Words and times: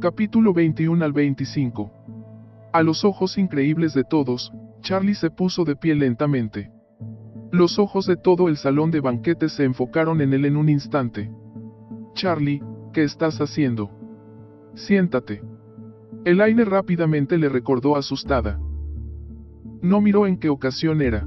Capítulo 0.00 0.52
21 0.52 1.04
al 1.04 1.12
25. 1.12 1.90
A 2.72 2.84
los 2.84 3.04
ojos 3.04 3.36
increíbles 3.36 3.94
de 3.94 4.04
todos, 4.04 4.52
Charlie 4.80 5.16
se 5.16 5.28
puso 5.28 5.64
de 5.64 5.74
pie 5.74 5.96
lentamente. 5.96 6.70
Los 7.50 7.80
ojos 7.80 8.06
de 8.06 8.16
todo 8.16 8.46
el 8.46 8.58
salón 8.58 8.92
de 8.92 9.00
banquetes 9.00 9.54
se 9.54 9.64
enfocaron 9.64 10.20
en 10.20 10.34
él 10.34 10.44
en 10.44 10.56
un 10.56 10.68
instante. 10.68 11.32
Charlie, 12.14 12.62
¿qué 12.92 13.02
estás 13.02 13.40
haciendo? 13.40 13.90
Siéntate. 14.74 15.42
Elaine 16.24 16.64
rápidamente 16.64 17.36
le 17.36 17.48
recordó 17.48 17.96
asustada. 17.96 18.60
No 19.82 20.00
miró 20.00 20.28
en 20.28 20.38
qué 20.38 20.48
ocasión 20.48 21.02
era. 21.02 21.26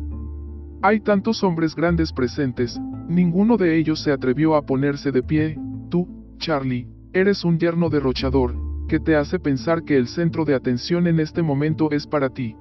Hay 0.81 1.01
tantos 1.01 1.43
hombres 1.43 1.75
grandes 1.75 2.13
presentes, 2.13 2.79
ninguno 3.09 3.57
de 3.57 3.77
ellos 3.77 4.01
se 4.01 4.13
atrevió 4.13 4.55
a 4.55 4.65
ponerse 4.65 5.11
de 5.11 5.23
pie, 5.23 5.59
tú, 5.89 6.07
Charlie, 6.37 6.87
eres 7.13 7.43
un 7.43 7.59
yerno 7.59 7.89
derrochador, 7.89 8.60
que 8.91 8.99
te 8.99 9.15
hace 9.15 9.39
pensar 9.39 9.85
que 9.85 9.95
el 9.95 10.05
centro 10.05 10.43
de 10.43 10.53
atención 10.53 11.07
en 11.07 11.21
este 11.21 11.41
momento 11.41 11.91
es 11.91 12.05
para 12.05 12.29
ti. 12.29 12.57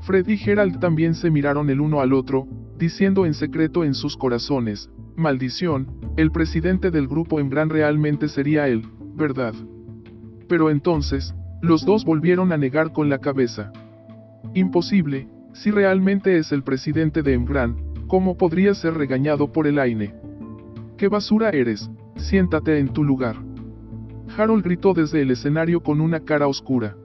Fred 0.00 0.26
y 0.26 0.38
Gerald 0.38 0.80
también 0.80 1.14
se 1.14 1.30
miraron 1.30 1.68
el 1.68 1.82
uno 1.82 2.00
al 2.00 2.14
otro, 2.14 2.48
diciendo 2.78 3.26
en 3.26 3.34
secreto 3.34 3.84
en 3.84 3.92
sus 3.92 4.16
corazones, 4.16 4.88
maldición, 5.14 5.88
el 6.16 6.32
presidente 6.32 6.90
del 6.90 7.06
grupo 7.06 7.38
en 7.38 7.50
realmente 7.50 8.28
sería 8.28 8.66
él, 8.66 8.88
¿verdad? 9.14 9.52
Pero 10.48 10.70
entonces, 10.70 11.34
los 11.60 11.84
dos 11.84 12.06
volvieron 12.06 12.50
a 12.50 12.56
negar 12.56 12.94
con 12.94 13.10
la 13.10 13.18
cabeza. 13.18 13.74
Imposible, 14.54 15.28
si 15.52 15.70
realmente 15.70 16.38
es 16.38 16.50
el 16.52 16.62
presidente 16.62 17.22
de 17.22 17.34
Embran, 17.34 17.76
¿cómo 18.06 18.38
podría 18.38 18.72
ser 18.72 18.94
regañado 18.94 19.52
por 19.52 19.66
el 19.66 19.78
AINE? 19.78 20.14
¿Qué 20.96 21.08
basura 21.08 21.50
eres? 21.50 21.90
Siéntate 22.16 22.78
en 22.78 22.88
tu 22.88 23.04
lugar. 23.04 23.51
Harold 24.36 24.64
gritó 24.64 24.94
desde 24.94 25.22
el 25.22 25.30
escenario 25.30 25.82
con 25.82 26.00
una 26.00 26.20
cara 26.20 26.46
oscura. 26.46 26.96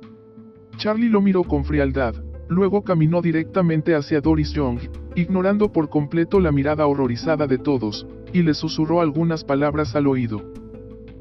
Charlie 0.77 1.09
lo 1.09 1.21
miró 1.21 1.43
con 1.43 1.65
frialdad, 1.65 2.15
luego 2.47 2.83
caminó 2.83 3.21
directamente 3.21 3.95
hacia 3.95 4.21
Doris 4.21 4.51
Young, 4.51 4.79
ignorando 5.15 5.71
por 5.71 5.89
completo 5.89 6.39
la 6.39 6.51
mirada 6.51 6.85
horrorizada 6.87 7.47
de 7.47 7.57
todos, 7.57 8.07
y 8.33 8.43
le 8.43 8.53
susurró 8.53 9.01
algunas 9.01 9.43
palabras 9.43 9.95
al 9.95 10.07
oído. 10.07 10.41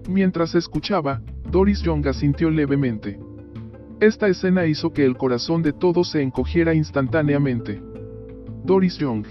Mientras 0.08 0.54
escuchaba, 0.54 1.22
Doris 1.50 1.82
Young 1.82 2.06
asintió 2.06 2.50
levemente. 2.50 3.18
Esta 3.98 4.28
escena 4.28 4.66
hizo 4.66 4.92
que 4.92 5.04
el 5.04 5.16
corazón 5.16 5.62
de 5.62 5.72
todos 5.72 6.10
se 6.10 6.22
encogiera 6.22 6.74
instantáneamente. 6.74 7.82
Doris 8.64 8.98
Young. 8.98 9.26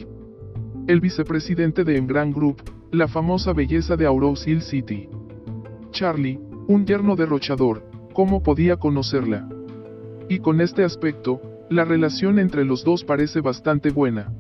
El 0.88 1.00
vicepresidente 1.00 1.84
de 1.84 1.98
Embran 1.98 2.32
Group, 2.32 2.64
la 2.92 3.08
famosa 3.08 3.54
belleza 3.54 3.96
de 3.96 4.06
Aurora 4.06 4.40
Hill 4.46 4.62
City. 4.62 5.08
Charlie, 5.92 6.40
un 6.68 6.86
yerno 6.86 7.16
derrochador, 7.16 7.84
¿cómo 8.14 8.42
podía 8.42 8.78
conocerla? 8.78 9.48
Y 10.30 10.40
con 10.40 10.62
este 10.62 10.84
aspecto, 10.84 11.42
la 11.70 11.86
relación 11.86 12.40
entre 12.40 12.66
los 12.66 12.84
dos 12.84 13.04
parece 13.04 13.42
bastante 13.42 13.92
buena. 13.92 14.34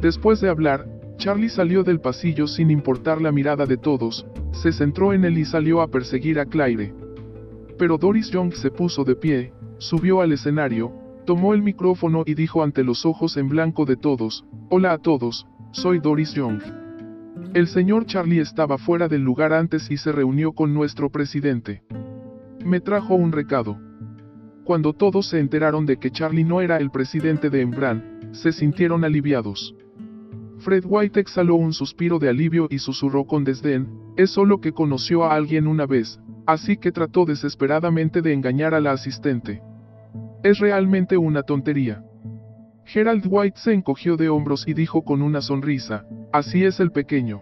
Después 0.00 0.40
de 0.40 0.48
hablar, 0.48 0.86
Charlie 1.16 1.48
salió 1.48 1.82
del 1.82 2.00
pasillo 2.00 2.46
sin 2.46 2.70
importar 2.70 3.20
la 3.20 3.32
mirada 3.32 3.66
de 3.66 3.76
todos, 3.76 4.26
se 4.52 4.72
centró 4.72 5.12
en 5.12 5.24
él 5.24 5.38
y 5.38 5.44
salió 5.44 5.82
a 5.82 5.88
perseguir 5.88 6.38
a 6.38 6.46
Claire. 6.46 6.94
Pero 7.78 7.98
Doris 7.98 8.30
Young 8.30 8.52
se 8.52 8.70
puso 8.70 9.04
de 9.04 9.16
pie, 9.16 9.52
subió 9.78 10.20
al 10.20 10.32
escenario, 10.32 10.92
tomó 11.26 11.52
el 11.52 11.62
micrófono 11.62 12.22
y 12.26 12.34
dijo 12.34 12.62
ante 12.62 12.84
los 12.84 13.04
ojos 13.04 13.36
en 13.36 13.48
blanco 13.48 13.84
de 13.84 13.96
todos, 13.96 14.44
Hola 14.70 14.92
a 14.92 14.98
todos, 14.98 15.46
soy 15.72 15.98
Doris 15.98 16.32
Young. 16.32 16.79
El 17.54 17.66
señor 17.66 18.06
Charlie 18.06 18.40
estaba 18.40 18.78
fuera 18.78 19.08
del 19.08 19.22
lugar 19.22 19.52
antes 19.52 19.90
y 19.90 19.96
se 19.96 20.12
reunió 20.12 20.52
con 20.52 20.72
nuestro 20.72 21.10
presidente. 21.10 21.82
Me 22.64 22.80
trajo 22.80 23.14
un 23.14 23.32
recado. 23.32 23.78
Cuando 24.64 24.92
todos 24.92 25.28
se 25.28 25.40
enteraron 25.40 25.84
de 25.84 25.96
que 25.96 26.10
Charlie 26.10 26.44
no 26.44 26.60
era 26.60 26.76
el 26.76 26.90
presidente 26.90 27.50
de 27.50 27.62
Embran, 27.62 28.30
se 28.32 28.52
sintieron 28.52 29.04
aliviados. 29.04 29.74
Fred 30.58 30.84
White 30.86 31.18
exhaló 31.18 31.56
un 31.56 31.72
suspiro 31.72 32.18
de 32.18 32.28
alivio 32.28 32.68
y 32.70 32.78
susurró 32.78 33.24
con 33.24 33.44
desdén, 33.44 33.88
es 34.16 34.30
solo 34.30 34.60
que 34.60 34.72
conoció 34.72 35.24
a 35.24 35.34
alguien 35.34 35.66
una 35.66 35.86
vez, 35.86 36.20
así 36.46 36.76
que 36.76 36.92
trató 36.92 37.24
desesperadamente 37.24 38.22
de 38.22 38.32
engañar 38.32 38.74
a 38.74 38.80
la 38.80 38.92
asistente. 38.92 39.62
Es 40.44 40.58
realmente 40.58 41.16
una 41.16 41.42
tontería. 41.42 42.04
Gerald 42.92 43.24
White 43.28 43.56
se 43.60 43.72
encogió 43.72 44.16
de 44.16 44.28
hombros 44.28 44.66
y 44.66 44.74
dijo 44.74 45.04
con 45.04 45.22
una 45.22 45.40
sonrisa, 45.42 46.06
así 46.32 46.64
es 46.64 46.80
el 46.80 46.90
pequeño. 46.90 47.40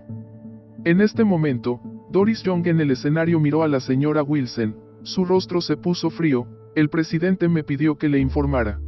En 0.85 1.01
este 1.01 1.25
momento, 1.25 1.81
Doris 2.11 2.43
Young 2.43 2.67
en 2.67 2.83
el 2.83 2.91
escenario 2.91 3.41
miró 3.41 3.63
a 3.63 3.69
la 3.69 3.81
señora 3.81 4.23
Wilson, 4.23 4.77
su 5.05 5.25
rostro 5.25 5.63
se 5.63 5.79
puso 5.79 6.11
frío, 6.11 6.47
el 6.77 6.91
presidente 6.91 7.49
me 7.49 7.65
pidió 7.65 7.97
que 7.97 8.11
le 8.11 8.19
informara. 8.19 8.79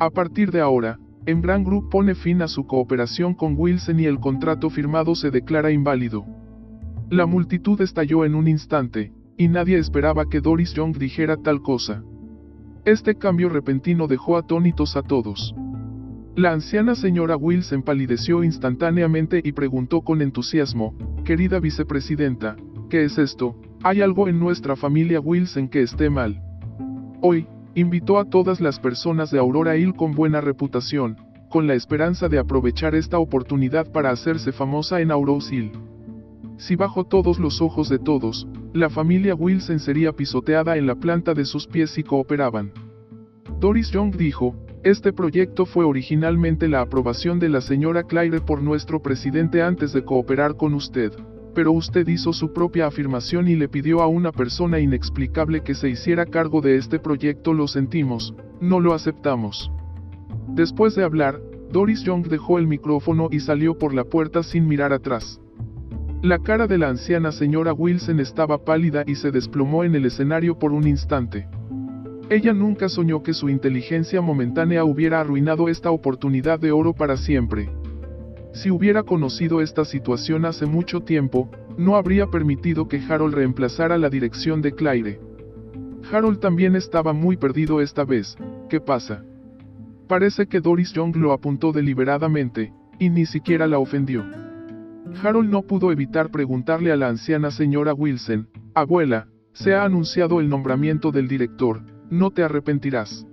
A 0.00 0.10
partir 0.10 0.50
de 0.50 0.60
ahora, 0.60 0.98
Embran 1.24 1.62
Group 1.62 1.88
pone 1.88 2.16
fin 2.16 2.42
a 2.42 2.48
su 2.48 2.66
cooperación 2.66 3.34
con 3.34 3.54
Wilson 3.56 4.00
y 4.00 4.06
el 4.06 4.18
contrato 4.18 4.70
firmado 4.70 5.14
se 5.14 5.30
declara 5.30 5.70
inválido. 5.70 6.26
La 7.10 7.26
multitud 7.26 7.80
estalló 7.80 8.24
en 8.24 8.34
un 8.34 8.48
instante, 8.48 9.12
y 9.36 9.46
nadie 9.46 9.78
esperaba 9.78 10.28
que 10.28 10.40
Doris 10.40 10.74
Young 10.74 10.98
dijera 10.98 11.36
tal 11.36 11.62
cosa. 11.62 12.02
Este 12.84 13.14
cambio 13.14 13.48
repentino 13.48 14.08
dejó 14.08 14.36
atónitos 14.36 14.96
a 14.96 15.02
todos. 15.02 15.54
La 16.36 16.52
anciana 16.52 16.94
señora 16.94 17.34
Wills 17.34 17.72
empalideció 17.72 18.44
instantáneamente 18.44 19.40
y 19.42 19.52
preguntó 19.52 20.02
con 20.02 20.20
entusiasmo, 20.20 20.94
querida 21.24 21.60
vicepresidenta, 21.60 22.56
¿qué 22.90 23.04
es 23.04 23.16
esto? 23.16 23.56
¿Hay 23.82 24.02
algo 24.02 24.28
en 24.28 24.38
nuestra 24.38 24.76
familia 24.76 25.18
Wills 25.18 25.56
en 25.56 25.70
que 25.70 25.80
esté 25.80 26.10
mal? 26.10 26.42
Hoy, 27.22 27.46
invitó 27.74 28.18
a 28.18 28.26
todas 28.26 28.60
las 28.60 28.78
personas 28.78 29.30
de 29.30 29.38
Aurora 29.38 29.78
Hill 29.78 29.94
con 29.94 30.12
buena 30.12 30.42
reputación, 30.42 31.16
con 31.48 31.66
la 31.66 31.72
esperanza 31.72 32.28
de 32.28 32.38
aprovechar 32.38 32.94
esta 32.94 33.18
oportunidad 33.18 33.90
para 33.90 34.10
hacerse 34.10 34.52
famosa 34.52 35.00
en 35.00 35.12
Aurora 35.12 35.42
Hill. 35.50 35.72
Si 36.58 36.76
bajo 36.76 37.04
todos 37.04 37.38
los 37.38 37.62
ojos 37.62 37.88
de 37.88 37.98
todos, 37.98 38.46
la 38.74 38.90
familia 38.90 39.34
Wilson 39.34 39.78
sería 39.78 40.12
pisoteada 40.12 40.76
en 40.76 40.86
la 40.86 40.96
planta 40.96 41.32
de 41.32 41.46
sus 41.46 41.66
pies 41.66 41.92
si 41.92 42.02
cooperaban. 42.02 42.72
Doris 43.58 43.90
Young 43.90 44.14
dijo, 44.14 44.54
este 44.86 45.12
proyecto 45.12 45.66
fue 45.66 45.84
originalmente 45.84 46.68
la 46.68 46.80
aprobación 46.80 47.40
de 47.40 47.48
la 47.48 47.60
señora 47.60 48.04
Claire 48.04 48.40
por 48.40 48.62
nuestro 48.62 49.02
presidente 49.02 49.60
antes 49.60 49.92
de 49.92 50.04
cooperar 50.04 50.56
con 50.56 50.74
usted, 50.74 51.10
pero 51.56 51.72
usted 51.72 52.06
hizo 52.06 52.32
su 52.32 52.52
propia 52.52 52.86
afirmación 52.86 53.48
y 53.48 53.56
le 53.56 53.68
pidió 53.68 54.00
a 54.00 54.06
una 54.06 54.30
persona 54.30 54.78
inexplicable 54.78 55.62
que 55.64 55.74
se 55.74 55.88
hiciera 55.88 56.24
cargo 56.24 56.60
de 56.60 56.76
este 56.76 57.00
proyecto. 57.00 57.52
Lo 57.52 57.66
sentimos, 57.66 58.32
no 58.60 58.78
lo 58.78 58.94
aceptamos. 58.94 59.72
Después 60.46 60.94
de 60.94 61.02
hablar, 61.02 61.40
Doris 61.72 62.04
Young 62.04 62.28
dejó 62.28 62.60
el 62.60 62.68
micrófono 62.68 63.26
y 63.32 63.40
salió 63.40 63.76
por 63.76 63.92
la 63.92 64.04
puerta 64.04 64.44
sin 64.44 64.68
mirar 64.68 64.92
atrás. 64.92 65.40
La 66.22 66.38
cara 66.38 66.68
de 66.68 66.78
la 66.78 66.90
anciana 66.90 67.32
señora 67.32 67.72
Wilson 67.72 68.20
estaba 68.20 68.64
pálida 68.64 69.02
y 69.04 69.16
se 69.16 69.32
desplomó 69.32 69.82
en 69.82 69.96
el 69.96 70.06
escenario 70.06 70.56
por 70.56 70.70
un 70.70 70.86
instante. 70.86 71.48
Ella 72.28 72.52
nunca 72.52 72.88
soñó 72.88 73.22
que 73.22 73.32
su 73.32 73.48
inteligencia 73.48 74.20
momentánea 74.20 74.84
hubiera 74.84 75.20
arruinado 75.20 75.68
esta 75.68 75.92
oportunidad 75.92 76.58
de 76.58 76.72
oro 76.72 76.92
para 76.92 77.16
siempre. 77.16 77.70
Si 78.52 78.68
hubiera 78.70 79.04
conocido 79.04 79.60
esta 79.60 79.84
situación 79.84 80.44
hace 80.44 80.66
mucho 80.66 81.02
tiempo, 81.02 81.48
no 81.78 81.94
habría 81.94 82.26
permitido 82.26 82.88
que 82.88 82.98
Harold 82.98 83.34
reemplazara 83.34 83.96
la 83.96 84.10
dirección 84.10 84.60
de 84.60 84.72
Claire. 84.72 85.20
Harold 86.10 86.40
también 86.40 86.74
estaba 86.74 87.12
muy 87.12 87.36
perdido 87.36 87.80
esta 87.80 88.04
vez, 88.04 88.36
¿qué 88.68 88.80
pasa? 88.80 89.24
Parece 90.08 90.46
que 90.46 90.60
Doris 90.60 90.92
Young 90.92 91.14
lo 91.16 91.32
apuntó 91.32 91.70
deliberadamente, 91.70 92.72
y 92.98 93.08
ni 93.10 93.26
siquiera 93.26 93.68
la 93.68 93.78
ofendió. 93.78 94.24
Harold 95.22 95.50
no 95.50 95.62
pudo 95.62 95.92
evitar 95.92 96.30
preguntarle 96.30 96.90
a 96.90 96.96
la 96.96 97.08
anciana 97.08 97.52
señora 97.52 97.94
Wilson, 97.94 98.48
abuela, 98.74 99.28
se 99.52 99.74
ha 99.74 99.84
anunciado 99.84 100.40
el 100.40 100.48
nombramiento 100.48 101.12
del 101.12 101.28
director, 101.28 101.82
no 102.10 102.30
te 102.30 102.42
arrepentirás. 102.42 103.26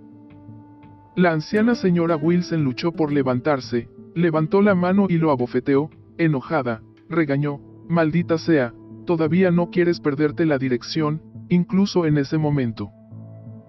La 1.15 1.31
anciana 1.31 1.75
señora 1.75 2.15
Wilson 2.15 2.63
luchó 2.63 2.91
por 2.91 3.11
levantarse, 3.11 3.87
levantó 4.15 4.61
la 4.61 4.75
mano 4.75 5.07
y 5.09 5.17
lo 5.17 5.31
abofeteó, 5.31 5.89
enojada, 6.17 6.81
regañó, 7.09 7.59
maldita 7.87 8.37
sea, 8.37 8.73
todavía 9.05 9.51
no 9.51 9.69
quieres 9.69 9.99
perderte 9.99 10.45
la 10.45 10.57
dirección, 10.57 11.21
incluso 11.49 12.05
en 12.05 12.17
ese 12.17 12.37
momento. 12.37 12.91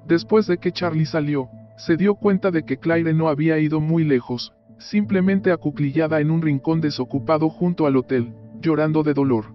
Después 0.07 0.47
de 0.47 0.59
que 0.59 0.73
Charlie 0.73 1.07
salió, 1.07 1.49
se 1.77 1.97
dio 1.97 2.15
cuenta 2.15 2.51
de 2.51 2.65
que 2.65 2.79
Claire 2.79 3.13
no 3.13 3.29
había 3.29 3.59
ido 3.59 3.81
muy 3.81 4.05
lejos, 4.05 4.53
simplemente 4.79 5.51
acuclillada 5.51 6.21
en 6.21 6.31
un 6.31 6.43
rincón 6.43 6.81
desocupado 6.81 7.49
junto 7.49 7.87
al 7.87 7.97
hotel, 7.97 8.35
llorando 8.61 9.03
de 9.03 9.15
dolor. 9.15 9.47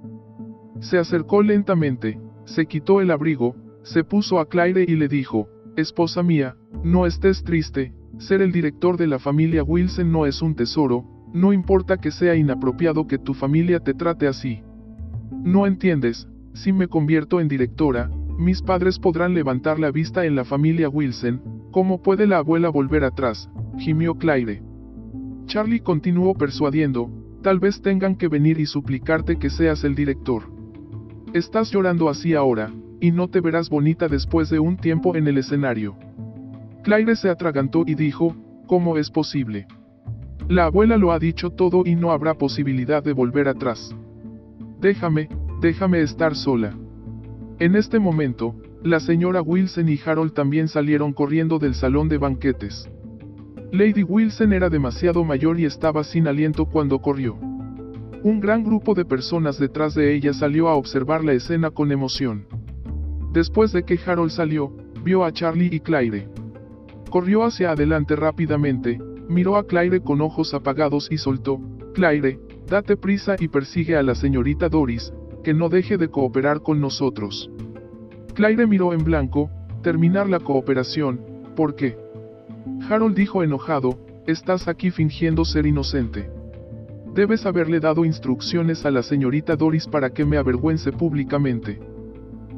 Se 0.80 0.98
acercó 0.98 1.42
lentamente, 1.42 2.20
se 2.46 2.66
quitó 2.66 3.02
el 3.02 3.12
abrigo, 3.12 3.56
se 3.90 4.04
puso 4.04 4.40
a 4.40 4.48
Claire 4.48 4.86
y 4.88 4.96
le 4.96 5.08
dijo, 5.08 5.50
Esposa 5.76 6.22
mía, 6.22 6.56
no 6.84 7.08
estés 7.08 7.44
triste, 7.44 7.92
ser 8.20 8.40
el 8.44 8.52
director 8.52 8.98
de 8.98 9.08
la 9.08 9.18
familia 9.18 9.64
Wilson 9.64 10.12
no 10.12 10.28
es 10.28 10.44
un 10.44 10.54
tesoro, 10.54 11.06
no 11.34 11.54
importa 11.54 11.98
que 11.98 12.12
sea 12.12 12.36
inapropiado 12.36 13.08
que 13.08 13.18
tu 13.18 13.34
familia 13.34 13.80
te 13.80 13.96
trate 13.96 14.28
así. 14.28 14.62
No 15.44 15.66
entiendes, 15.66 16.28
si 16.54 16.72
me 16.72 16.88
convierto 16.88 17.40
en 17.40 17.48
directora, 17.48 18.12
mis 18.38 18.62
padres 18.62 19.00
podrán 19.00 19.34
levantar 19.34 19.80
la 19.80 19.90
vista 19.90 20.24
en 20.24 20.36
la 20.36 20.46
familia 20.46 20.88
Wilson, 20.88 21.42
¿cómo 21.72 22.04
puede 22.04 22.28
la 22.28 22.38
abuela 22.38 22.70
volver 22.70 23.04
atrás? 23.04 23.50
gimió 23.80 24.16
Claire. 24.20 24.62
Charlie 25.48 25.80
continuó 25.80 26.36
persuadiendo, 26.36 27.10
tal 27.42 27.60
vez 27.60 27.82
tengan 27.82 28.16
que 28.16 28.28
venir 28.28 28.60
y 28.60 28.68
suplicarte 28.68 29.38
que 29.38 29.50
seas 29.50 29.84
el 29.84 29.96
director. 29.96 30.44
Estás 31.34 31.72
llorando 31.72 32.10
así 32.10 32.36
ahora, 32.36 32.72
y 33.00 33.12
no 33.12 33.28
te 33.28 33.42
verás 33.42 33.70
bonita 33.70 34.08
después 34.08 34.50
de 34.50 34.60
un 34.60 34.78
tiempo 34.78 35.16
en 35.16 35.28
el 35.28 35.38
escenario. 35.38 35.96
Claire 36.84 37.16
se 37.16 37.30
atragantó 37.30 37.84
y 37.86 37.96
dijo, 37.96 38.36
¿cómo 38.68 38.98
es 38.98 39.10
posible? 39.10 39.68
La 40.48 40.66
abuela 40.66 40.98
lo 40.98 41.12
ha 41.12 41.20
dicho 41.20 41.52
todo 41.52 41.84
y 41.86 41.96
no 41.96 42.12
habrá 42.12 42.34
posibilidad 42.34 43.04
de 43.04 43.14
volver 43.14 43.48
atrás. 43.48 43.96
Déjame, 44.80 45.30
déjame 45.62 46.02
estar 46.02 46.36
sola. 46.36 46.76
En 47.60 47.76
este 47.76 48.00
momento, 48.00 48.56
la 48.82 49.00
señora 49.00 49.42
Wilson 49.42 49.90
y 49.90 50.00
Harold 50.04 50.34
también 50.34 50.68
salieron 50.70 51.14
corriendo 51.14 51.60
del 51.60 51.76
salón 51.76 52.08
de 52.08 52.18
banquetes. 52.18 52.90
Lady 53.72 54.04
Wilson 54.04 54.54
era 54.54 54.70
demasiado 54.70 55.24
mayor 55.24 55.60
y 55.60 55.66
estaba 55.66 56.04
sin 56.04 56.28
aliento 56.28 56.66
cuando 56.66 57.00
corrió. 57.00 57.36
Un 58.24 58.40
gran 58.40 58.64
grupo 58.64 58.96
de 58.96 59.06
personas 59.06 59.60
detrás 59.60 59.94
de 59.94 60.16
ella 60.16 60.34
salió 60.34 60.68
a 60.70 60.76
observar 60.76 61.24
la 61.24 61.34
escena 61.34 61.70
con 61.70 61.92
emoción. 61.92 62.48
Después 63.32 63.72
de 63.72 63.84
que 63.84 64.00
Harold 64.04 64.32
salió, 64.32 64.72
vio 65.04 65.24
a 65.24 65.32
Charlie 65.32 65.70
y 65.72 65.80
Claire. 65.80 66.28
Corrió 67.10 67.44
hacia 67.44 67.72
adelante 67.72 68.16
rápidamente, 68.16 69.00
miró 69.28 69.56
a 69.56 69.66
Claire 69.66 70.02
con 70.02 70.22
ojos 70.22 70.54
apagados 70.54 71.08
y 71.12 71.18
soltó, 71.18 71.60
Claire, 71.94 72.40
date 72.68 72.98
prisa 72.98 73.36
y 73.40 73.48
persigue 73.48 73.96
a 73.96 74.04
la 74.04 74.16
señorita 74.16 74.70
Doris, 74.70 75.14
que 75.44 75.54
no 75.54 75.70
deje 75.70 75.98
de 75.98 76.10
cooperar 76.10 76.62
con 76.62 76.82
nosotros. 76.82 77.50
Claire 78.34 78.68
miró 78.68 78.94
en 78.94 79.04
blanco, 79.04 79.50
terminar 79.82 80.30
la 80.30 80.40
cooperación, 80.40 81.20
¿por 81.56 81.76
qué? 81.76 81.98
Harold 82.90 83.16
dijo 83.16 83.44
enojado, 83.44 84.00
estás 84.28 84.68
aquí 84.68 84.92
fingiendo 84.92 85.46
ser 85.46 85.66
inocente. 85.66 86.30
Debes 87.14 87.46
haberle 87.46 87.80
dado 87.80 88.06
instrucciones 88.06 88.86
a 88.86 88.92
la 88.92 89.04
señorita 89.04 89.56
Doris 89.56 89.88
para 89.88 90.12
que 90.12 90.26
me 90.26 90.38
avergüence 90.38 90.92
públicamente. 90.92 91.80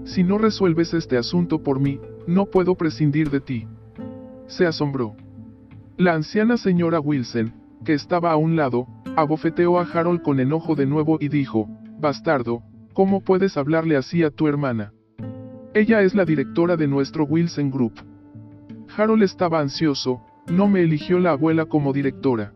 Si 0.04 0.24
no 0.24 0.38
resuelves 0.38 0.94
este 0.94 1.18
asunto 1.18 1.62
por 1.62 1.80
mí, 1.80 2.00
no 2.28 2.46
puedo 2.46 2.76
prescindir 2.76 3.30
de 3.30 3.40
ti. 3.40 3.68
Se 4.48 4.66
asombró. 4.66 5.16
La 5.98 6.14
anciana 6.14 6.58
señora 6.58 7.00
Wilson, 7.00 7.54
que 7.86 7.94
estaba 7.94 8.32
a 8.32 8.36
un 8.36 8.56
lado, 8.56 8.88
abofeteó 9.16 9.80
a 9.80 9.84
Harold 9.84 10.22
con 10.22 10.40
enojo 10.40 10.76
de 10.76 10.86
nuevo 10.86 11.18
y 11.20 11.28
dijo, 11.30 11.70
Bastardo, 12.00 12.64
¿cómo 12.94 13.22
puedes 13.22 13.58
hablarle 13.58 13.96
así 13.96 14.24
a 14.24 14.32
tu 14.32 14.48
hermana? 14.48 14.94
Ella 15.74 16.02
es 16.02 16.16
la 16.16 16.26
directora 16.26 16.76
de 16.76 16.88
nuestro 16.88 17.24
Wilson 17.26 17.72
Group. 17.72 17.94
Harold 18.96 19.24
estaba 19.24 19.60
ansioso, 19.60 20.22
no 20.52 20.68
me 20.68 20.82
eligió 20.82 21.20
la 21.20 21.32
abuela 21.32 21.66
como 21.66 21.94
directora. 21.94 22.52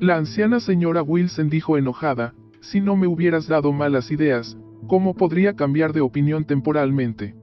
La 0.00 0.16
anciana 0.16 0.60
señora 0.60 1.02
Wilson 1.02 1.48
dijo 1.48 1.78
enojada, 1.78 2.34
si 2.60 2.80
no 2.80 2.96
me 2.96 3.06
hubieras 3.06 3.46
dado 3.46 3.72
malas 3.72 4.10
ideas, 4.10 4.58
¿cómo 4.86 5.14
podría 5.14 5.54
cambiar 5.54 5.92
de 5.92 6.00
opinión 6.00 6.44
temporalmente? 6.44 7.34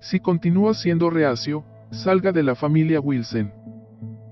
Si 0.00 0.20
continúa 0.20 0.74
siendo 0.74 1.10
reacio, 1.10 1.64
salga 1.90 2.32
de 2.32 2.42
la 2.42 2.54
familia 2.54 3.00
Wilson. 3.00 3.52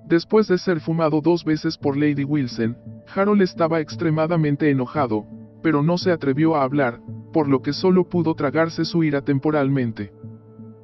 Después 0.06 0.48
de 0.48 0.58
ser 0.58 0.80
fumado 0.80 1.20
dos 1.20 1.44
veces 1.44 1.76
por 1.76 1.96
Lady 1.96 2.24
Wilson, 2.24 2.76
Harold 3.14 3.42
estaba 3.42 3.80
extremadamente 3.80 4.70
enojado, 4.70 5.26
pero 5.62 5.82
no 5.82 5.98
se 5.98 6.12
atrevió 6.12 6.56
a 6.56 6.62
hablar, 6.62 7.00
por 7.32 7.48
lo 7.48 7.60
que 7.60 7.72
solo 7.72 8.08
pudo 8.08 8.34
tragarse 8.34 8.84
su 8.84 9.04
ira 9.04 9.22
temporalmente. 9.22 10.12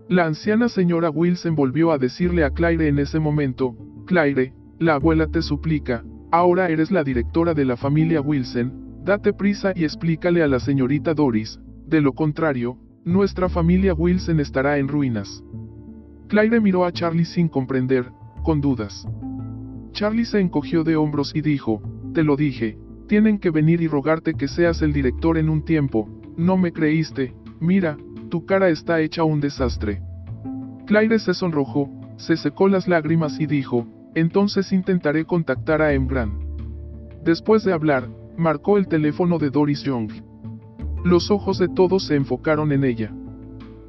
La 0.09 0.27
anciana 0.27 0.69
señora 0.69 1.09
Wilson 1.09 1.55
volvió 1.55 1.91
a 1.91 1.99
decirle 1.99 2.45
a 2.45 2.51
Claire 2.51 2.89
en 2.89 2.99
ese 2.99 3.19
momento, 3.19 3.75
Claire, 4.07 4.53
la 4.79 4.95
abuela 4.95 5.27
te 5.29 5.41
suplica, 5.41 6.05
ahora 6.31 6.69
eres 6.69 6.91
la 6.91 7.05
directora 7.05 7.55
de 7.55 7.65
la 7.65 7.77
familia 7.79 8.21
Wilson, 8.21 8.84
date 9.05 9.35
prisa 9.35 9.73
y 9.75 9.85
explícale 9.85 10.43
a 10.43 10.49
la 10.49 10.59
señorita 10.59 11.13
Doris, 11.13 11.61
de 11.87 12.01
lo 12.01 12.15
contrario, 12.15 12.79
nuestra 13.05 13.51
familia 13.51 13.93
Wilson 13.93 14.41
estará 14.41 14.79
en 14.79 14.89
ruinas. 14.89 15.45
Claire 16.29 16.59
miró 16.59 16.87
a 16.87 16.93
Charlie 16.93 17.27
sin 17.27 17.49
comprender, 17.49 18.11
con 18.43 18.63
dudas. 18.63 19.07
Charlie 19.93 20.25
se 20.25 20.41
encogió 20.41 20.85
de 20.85 20.97
hombros 20.97 21.33
y 21.35 21.43
dijo, 21.43 21.83
te 22.15 22.25
lo 22.25 22.35
dije, 22.35 22.79
tienen 23.07 23.39
que 23.39 23.51
venir 23.51 23.83
y 23.83 23.89
rogarte 23.89 24.33
que 24.33 24.49
seas 24.49 24.81
el 24.81 24.95
director 24.95 25.37
en 25.37 25.51
un 25.51 25.67
tiempo, 25.67 26.09
no 26.39 26.57
me 26.57 26.73
creíste, 26.73 27.35
mira, 27.61 27.99
tu 28.31 28.47
cara 28.47 28.71
está 28.71 29.01
hecha 29.03 29.23
un 29.23 29.39
desastre. 29.41 30.01
Claire 30.87 31.19
se 31.19 31.35
sonrojó, 31.35 31.91
se 32.17 32.39
secó 32.39 32.69
las 32.69 32.89
lágrimas 32.89 33.39
y 33.39 33.47
dijo, 33.47 33.87
entonces 34.15 34.73
intentaré 34.73 35.27
contactar 35.27 35.83
a 35.83 35.93
Embran. 35.93 36.39
Después 37.23 37.65
de 37.65 37.73
hablar, 37.73 38.09
marcó 38.37 38.79
el 38.79 38.89
teléfono 38.89 39.39
de 39.39 39.51
Doris 39.51 39.83
Young. 39.83 40.11
Los 41.05 41.31
ojos 41.31 41.59
de 41.59 41.69
todos 41.69 42.07
se 42.07 42.17
enfocaron 42.17 42.73
en 42.73 42.85
ella. 42.85 43.15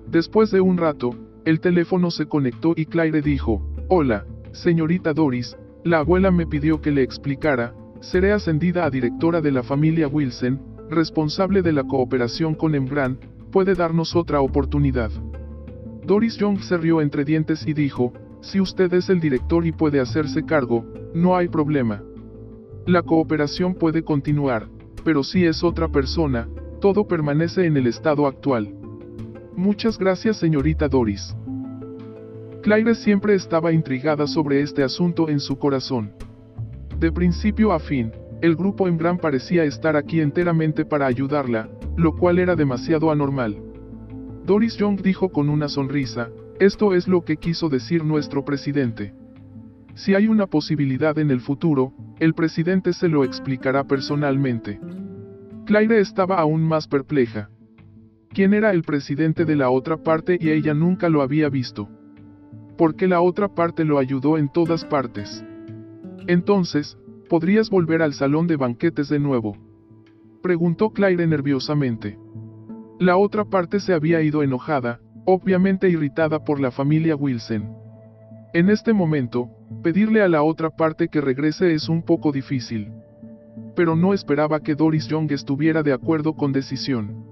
Después 0.08 0.52
de 0.52 0.62
un 0.62 0.78
rato, 0.78 1.12
el 1.46 1.60
teléfono 1.60 2.12
se 2.12 2.26
conectó 2.28 2.74
y 2.76 2.86
Claire 2.86 3.22
dijo, 3.22 3.62
Hola, 3.88 4.26
Señorita 4.52 5.14
Doris, 5.14 5.58
la 5.84 6.00
abuela 6.00 6.32
me 6.32 6.48
pidió 6.48 6.82
que 6.82 6.92
le 6.92 7.04
explicara, 7.04 7.74
seré 8.02 8.32
ascendida 8.32 8.86
a 8.86 8.90
directora 8.90 9.42
de 9.42 9.52
la 9.52 9.64
familia 9.64 10.08
Wilson, 10.08 10.60
responsable 10.90 11.62
de 11.62 11.74
la 11.74 11.84
cooperación 11.84 12.56
con 12.56 12.76
Embran, 12.76 13.20
puede 13.52 13.74
darnos 13.76 14.16
otra 14.16 14.42
oportunidad. 14.42 15.12
Doris 16.06 16.38
Young 16.38 16.60
se 16.60 16.78
rió 16.78 17.02
entre 17.02 17.26
dientes 17.26 17.66
y 17.68 17.74
dijo, 17.74 18.14
si 18.42 18.60
usted 18.60 18.94
es 18.94 19.10
el 19.10 19.20
director 19.20 19.66
y 19.66 19.72
puede 19.72 20.00
hacerse 20.00 20.46
cargo, 20.46 20.86
no 21.14 21.36
hay 21.36 21.48
problema. 21.48 22.04
La 22.88 23.02
cooperación 23.02 23.74
puede 23.74 24.04
continuar, 24.04 24.68
pero 25.04 25.24
si 25.24 25.44
es 25.44 25.64
otra 25.64 25.88
persona, 25.88 26.48
todo 26.80 27.08
permanece 27.08 27.66
en 27.66 27.78
el 27.78 27.88
estado 27.88 28.28
actual. 28.28 28.76
Muchas 29.56 29.98
gracias 29.98 30.38
señorita 30.38 30.88
Doris. 30.88 31.36
Claire 32.62 32.94
siempre 32.94 33.34
estaba 33.34 33.72
intrigada 33.72 34.28
sobre 34.28 34.62
este 34.62 34.84
asunto 34.84 35.30
en 35.30 35.40
su 35.40 35.58
corazón. 35.58 36.12
De 37.00 37.12
principio 37.12 37.72
a 37.72 37.80
fin, 37.80 38.12
el 38.44 38.56
grupo 38.56 38.88
en 38.88 38.98
gran 38.98 39.18
parecía 39.18 39.64
estar 39.64 39.96
aquí 39.96 40.22
enteramente 40.22 40.86
para 40.86 41.08
ayudarla, 41.08 41.68
lo 41.98 42.16
cual 42.16 42.38
era 42.38 42.56
demasiado 42.56 43.10
anormal. 43.10 43.58
Doris 44.46 44.78
Young 44.78 45.02
dijo 45.02 45.30
con 45.30 45.50
una 45.50 45.70
sonrisa, 45.70 46.30
esto 46.60 46.94
es 46.94 47.08
lo 47.08 47.26
que 47.26 47.38
quiso 47.38 47.68
decir 47.68 48.06
nuestro 48.06 48.46
presidente. 48.46 49.12
Si 49.96 50.14
hay 50.14 50.28
una 50.28 50.48
posibilidad 50.48 51.18
en 51.18 51.32
el 51.32 51.42
futuro, 51.42 51.94
el 52.20 52.34
presidente 52.34 52.94
se 52.94 53.08
lo 53.08 53.24
explicará 53.24 53.84
personalmente. 53.86 54.80
Claire 55.66 56.00
estaba 56.00 56.38
aún 56.38 56.62
más 56.62 56.88
perpleja. 56.88 57.50
¿Quién 58.30 58.54
era 58.54 58.72
el 58.72 58.84
presidente 58.84 59.46
de 59.46 59.56
la 59.56 59.70
otra 59.70 59.98
parte 59.98 60.38
y 60.40 60.52
ella 60.52 60.74
nunca 60.74 61.10
lo 61.10 61.22
había 61.22 61.50
visto? 61.50 61.90
porque 62.78 63.08
la 63.08 63.22
otra 63.22 63.48
parte 63.48 63.86
lo 63.86 63.98
ayudó 63.98 64.38
en 64.38 64.50
todas 64.50 64.86
partes. 64.86 65.44
Entonces, 66.28 66.98
¿podrías 67.30 67.70
volver 67.70 68.02
al 68.02 68.14
salón 68.14 68.48
de 68.48 68.58
banquetes 68.58 69.10
de 69.10 69.20
nuevo? 69.20 69.58
Preguntó 70.42 70.92
Claire 70.92 71.26
nerviosamente. 71.28 72.18
La 73.00 73.18
otra 73.18 73.46
parte 73.46 73.80
se 73.80 73.94
había 73.94 74.22
ido 74.22 74.44
enojada, 74.44 75.00
obviamente 75.26 75.90
irritada 75.90 76.44
por 76.44 76.60
la 76.60 76.72
familia 76.72 77.16
Wilson. 77.16 77.85
En 78.56 78.70
este 78.70 78.94
momento, 78.94 79.50
pedirle 79.84 80.22
a 80.22 80.30
la 80.30 80.42
otra 80.42 80.70
parte 80.70 81.10
que 81.10 81.20
regrese 81.20 81.74
es 81.74 81.90
un 81.90 82.04
poco 82.04 82.32
difícil. 82.32 82.90
Pero 83.76 83.98
no 83.98 84.14
esperaba 84.14 84.62
que 84.62 84.76
Doris 84.76 85.10
Young 85.10 85.30
estuviera 85.34 85.84
de 85.84 85.92
acuerdo 85.92 86.38
con 86.38 86.54
decisión. 86.54 87.26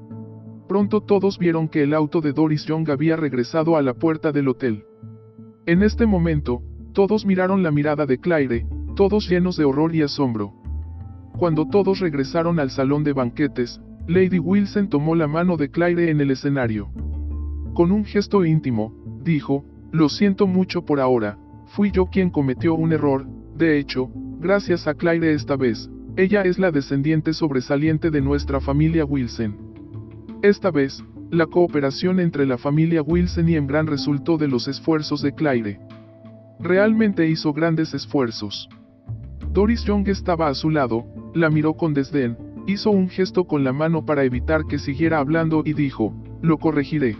Pronto 0.67 0.99
todos 0.99 1.39
vieron 1.39 1.69
que 1.69 1.83
el 1.83 1.93
auto 1.93 2.19
de 2.19 2.33
Doris 2.33 2.65
Young 2.65 2.91
había 2.91 3.15
regresado 3.15 3.77
a 3.77 3.81
la 3.81 3.93
puerta 3.93 4.33
del 4.33 4.49
hotel. 4.49 4.83
En 5.65 5.81
este 5.81 6.05
momento, 6.05 6.61
todos 6.91 7.25
miraron 7.25 7.63
la 7.63 7.71
mirada 7.71 8.05
de 8.05 8.17
Claire, 8.17 8.67
todos 8.93 9.29
llenos 9.29 9.55
de 9.55 9.63
horror 9.63 9.95
y 9.95 10.01
asombro. 10.01 10.51
Cuando 11.37 11.69
todos 11.69 12.01
regresaron 12.01 12.59
al 12.59 12.69
salón 12.69 13.05
de 13.05 13.13
banquetes, 13.13 13.79
Lady 14.09 14.39
Wilson 14.39 14.89
tomó 14.89 15.15
la 15.15 15.29
mano 15.29 15.55
de 15.55 15.71
Claire 15.71 16.09
en 16.09 16.19
el 16.19 16.31
escenario. 16.31 16.89
Con 17.75 17.93
un 17.93 18.03
gesto 18.03 18.43
íntimo, 18.43 18.93
dijo, 19.23 19.63
lo 19.93 20.09
siento 20.09 20.47
mucho 20.47 20.83
por 20.83 20.99
ahora, 20.99 21.37
fui 21.67 21.91
yo 21.91 22.07
quien 22.07 22.31
cometió 22.31 22.73
un 22.73 22.91
error, 22.93 23.27
de 23.55 23.77
hecho, 23.77 24.09
gracias 24.39 24.87
a 24.87 24.95
Claire 24.95 25.33
esta 25.33 25.55
vez, 25.55 25.87
ella 26.17 26.41
es 26.41 26.57
la 26.57 26.71
descendiente 26.71 27.31
sobresaliente 27.31 28.09
de 28.09 28.19
nuestra 28.19 28.59
familia 28.59 29.05
Wilson. 29.05 29.55
Esta 30.41 30.71
vez, 30.71 31.03
la 31.29 31.45
cooperación 31.45 32.19
entre 32.19 32.47
la 32.47 32.57
familia 32.57 33.03
Wilson 33.03 33.47
y 33.47 33.55
Embran 33.55 33.85
resultó 33.85 34.37
de 34.37 34.47
los 34.47 34.67
esfuerzos 34.67 35.21
de 35.21 35.35
Claire. 35.35 35.79
Realmente 36.59 37.29
hizo 37.29 37.53
grandes 37.53 37.93
esfuerzos. 37.93 38.67
Doris 39.51 39.83
Young 39.83 40.07
estaba 40.07 40.47
a 40.47 40.55
su 40.55 40.71
lado, 40.71 41.05
la 41.35 41.51
miró 41.51 41.75
con 41.75 41.93
desdén, 41.93 42.35
hizo 42.65 42.89
un 42.89 43.09
gesto 43.09 43.45
con 43.45 43.63
la 43.63 43.73
mano 43.73 44.03
para 44.03 44.23
evitar 44.23 44.65
que 44.65 44.79
siguiera 44.79 45.19
hablando 45.19 45.61
y 45.63 45.73
dijo, 45.73 46.15
lo 46.41 46.57
corregiré. 46.57 47.15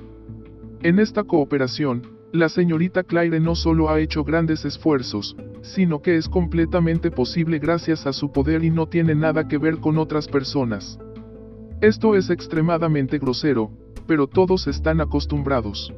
En 0.82 0.98
esta 0.98 1.24
cooperación, 1.24 2.02
la 2.34 2.50
señorita 2.50 3.04
Claire 3.04 3.40
no 3.40 3.54
solo 3.54 3.90
ha 3.90 4.00
hecho 4.00 4.24
grandes 4.24 4.66
esfuerzos, 4.66 5.38
sino 5.62 6.02
que 6.02 6.18
es 6.18 6.28
completamente 6.28 7.12
posible 7.12 7.60
gracias 7.60 8.08
a 8.08 8.12
su 8.12 8.32
poder 8.32 8.64
y 8.64 8.72
no 8.72 8.88
tiene 8.88 9.14
nada 9.14 9.48
que 9.48 9.60
ver 9.60 9.78
con 9.78 10.00
otras 10.00 10.28
personas. 10.28 10.98
Esto 11.80 12.16
es 12.16 12.32
extremadamente 12.32 13.20
grosero, 13.20 13.70
pero 14.08 14.26
todos 14.26 14.66
están 14.66 15.00
acostumbrados. 15.00 15.94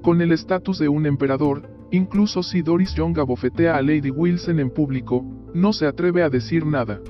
Con 0.00 0.22
el 0.22 0.32
estatus 0.32 0.78
de 0.78 0.88
un 0.88 1.04
emperador, 1.04 1.68
incluso 1.90 2.42
si 2.42 2.62
Doris 2.62 2.94
Young 2.94 3.18
abofetea 3.18 3.76
a 3.76 3.82
Lady 3.82 4.10
Wilson 4.10 4.60
en 4.60 4.70
público, 4.70 5.22
no 5.52 5.74
se 5.74 5.86
atreve 5.86 6.22
a 6.22 6.30
decir 6.30 6.64
nada. 6.64 7.02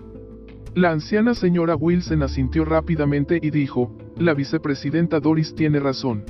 La 0.74 0.90
anciana 0.90 1.34
señora 1.34 1.76
Wilson 1.76 2.24
asintió 2.24 2.64
rápidamente 2.64 3.38
y 3.40 3.50
dijo, 3.50 3.96
la 4.16 4.34
vicepresidenta 4.34 5.20
Doris 5.20 5.54
tiene 5.54 5.78
razón. 5.78 6.24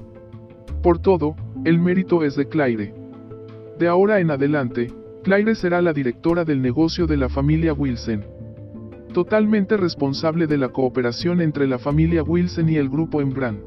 Por 0.82 0.98
todo, 0.98 1.34
el 1.64 1.78
mérito 1.78 2.24
es 2.24 2.36
de 2.36 2.48
Claire. 2.48 2.94
De 3.78 3.86
ahora 3.86 4.20
en 4.20 4.30
adelante, 4.30 4.92
Claire 5.22 5.54
será 5.54 5.82
la 5.82 5.92
directora 5.92 6.44
del 6.44 6.62
negocio 6.62 7.06
de 7.06 7.18
la 7.18 7.28
familia 7.28 7.74
Wilson. 7.74 8.24
Totalmente 9.12 9.76
responsable 9.76 10.46
de 10.46 10.56
la 10.56 10.70
cooperación 10.70 11.42
entre 11.42 11.66
la 11.66 11.78
familia 11.78 12.22
Wilson 12.22 12.68
y 12.70 12.76
el 12.76 12.88
grupo 12.88 13.20
Embran. 13.20 13.60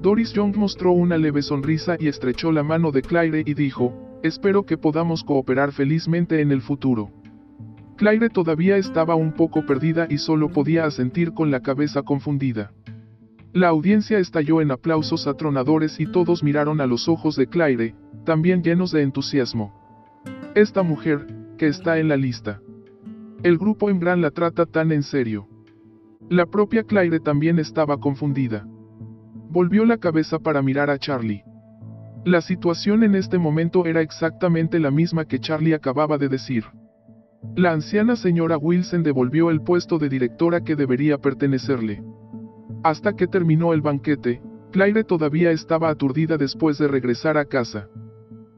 Doris 0.00 0.32
Young 0.32 0.56
mostró 0.56 0.92
una 0.92 1.18
leve 1.18 1.42
sonrisa 1.42 1.96
y 2.00 2.08
estrechó 2.08 2.50
la 2.50 2.62
mano 2.62 2.90
de 2.92 3.02
Claire 3.02 3.42
y 3.44 3.54
dijo, 3.54 3.92
espero 4.22 4.64
que 4.64 4.78
podamos 4.78 5.22
cooperar 5.22 5.72
felizmente 5.72 6.40
en 6.40 6.50
el 6.50 6.62
futuro. 6.62 7.10
Claire 7.96 8.30
todavía 8.30 8.78
estaba 8.78 9.16
un 9.16 9.32
poco 9.32 9.66
perdida 9.66 10.06
y 10.08 10.16
solo 10.16 10.48
podía 10.48 10.86
asentir 10.86 11.34
con 11.34 11.50
la 11.50 11.60
cabeza 11.60 12.02
confundida. 12.02 12.72
La 13.54 13.68
audiencia 13.68 14.18
estalló 14.18 14.62
en 14.62 14.70
aplausos 14.70 15.26
atronadores 15.26 16.00
y 16.00 16.06
todos 16.06 16.42
miraron 16.42 16.80
a 16.80 16.86
los 16.86 17.06
ojos 17.06 17.36
de 17.36 17.48
Claire, 17.48 17.94
también 18.24 18.62
llenos 18.62 18.92
de 18.92 19.02
entusiasmo. 19.02 19.74
Esta 20.54 20.82
mujer, 20.82 21.26
que 21.58 21.66
está 21.66 21.98
en 21.98 22.08
la 22.08 22.16
lista. 22.16 22.62
El 23.42 23.58
grupo 23.58 23.90
en 23.90 24.00
gran 24.00 24.22
la 24.22 24.30
trata 24.30 24.64
tan 24.64 24.90
en 24.90 25.02
serio. 25.02 25.48
La 26.30 26.46
propia 26.46 26.84
Claire 26.84 27.20
también 27.20 27.58
estaba 27.58 27.98
confundida. 27.98 28.66
Volvió 29.50 29.84
la 29.84 29.98
cabeza 29.98 30.38
para 30.38 30.62
mirar 30.62 30.88
a 30.88 30.98
Charlie. 30.98 31.44
La 32.24 32.40
situación 32.40 33.04
en 33.04 33.14
este 33.14 33.36
momento 33.36 33.84
era 33.84 34.00
exactamente 34.00 34.78
la 34.78 34.90
misma 34.90 35.26
que 35.26 35.40
Charlie 35.40 35.74
acababa 35.74 36.16
de 36.16 36.30
decir. 36.30 36.64
La 37.54 37.72
anciana 37.72 38.16
señora 38.16 38.56
Wilson 38.56 39.02
devolvió 39.02 39.50
el 39.50 39.60
puesto 39.60 39.98
de 39.98 40.08
directora 40.08 40.62
que 40.62 40.74
debería 40.74 41.18
pertenecerle. 41.18 42.02
Hasta 42.82 43.14
que 43.14 43.28
terminó 43.28 43.72
el 43.72 43.80
banquete, 43.80 44.42
Claire 44.72 45.04
todavía 45.04 45.52
estaba 45.52 45.88
aturdida 45.88 46.36
después 46.36 46.78
de 46.78 46.88
regresar 46.88 47.36
a 47.36 47.44
casa. 47.44 47.88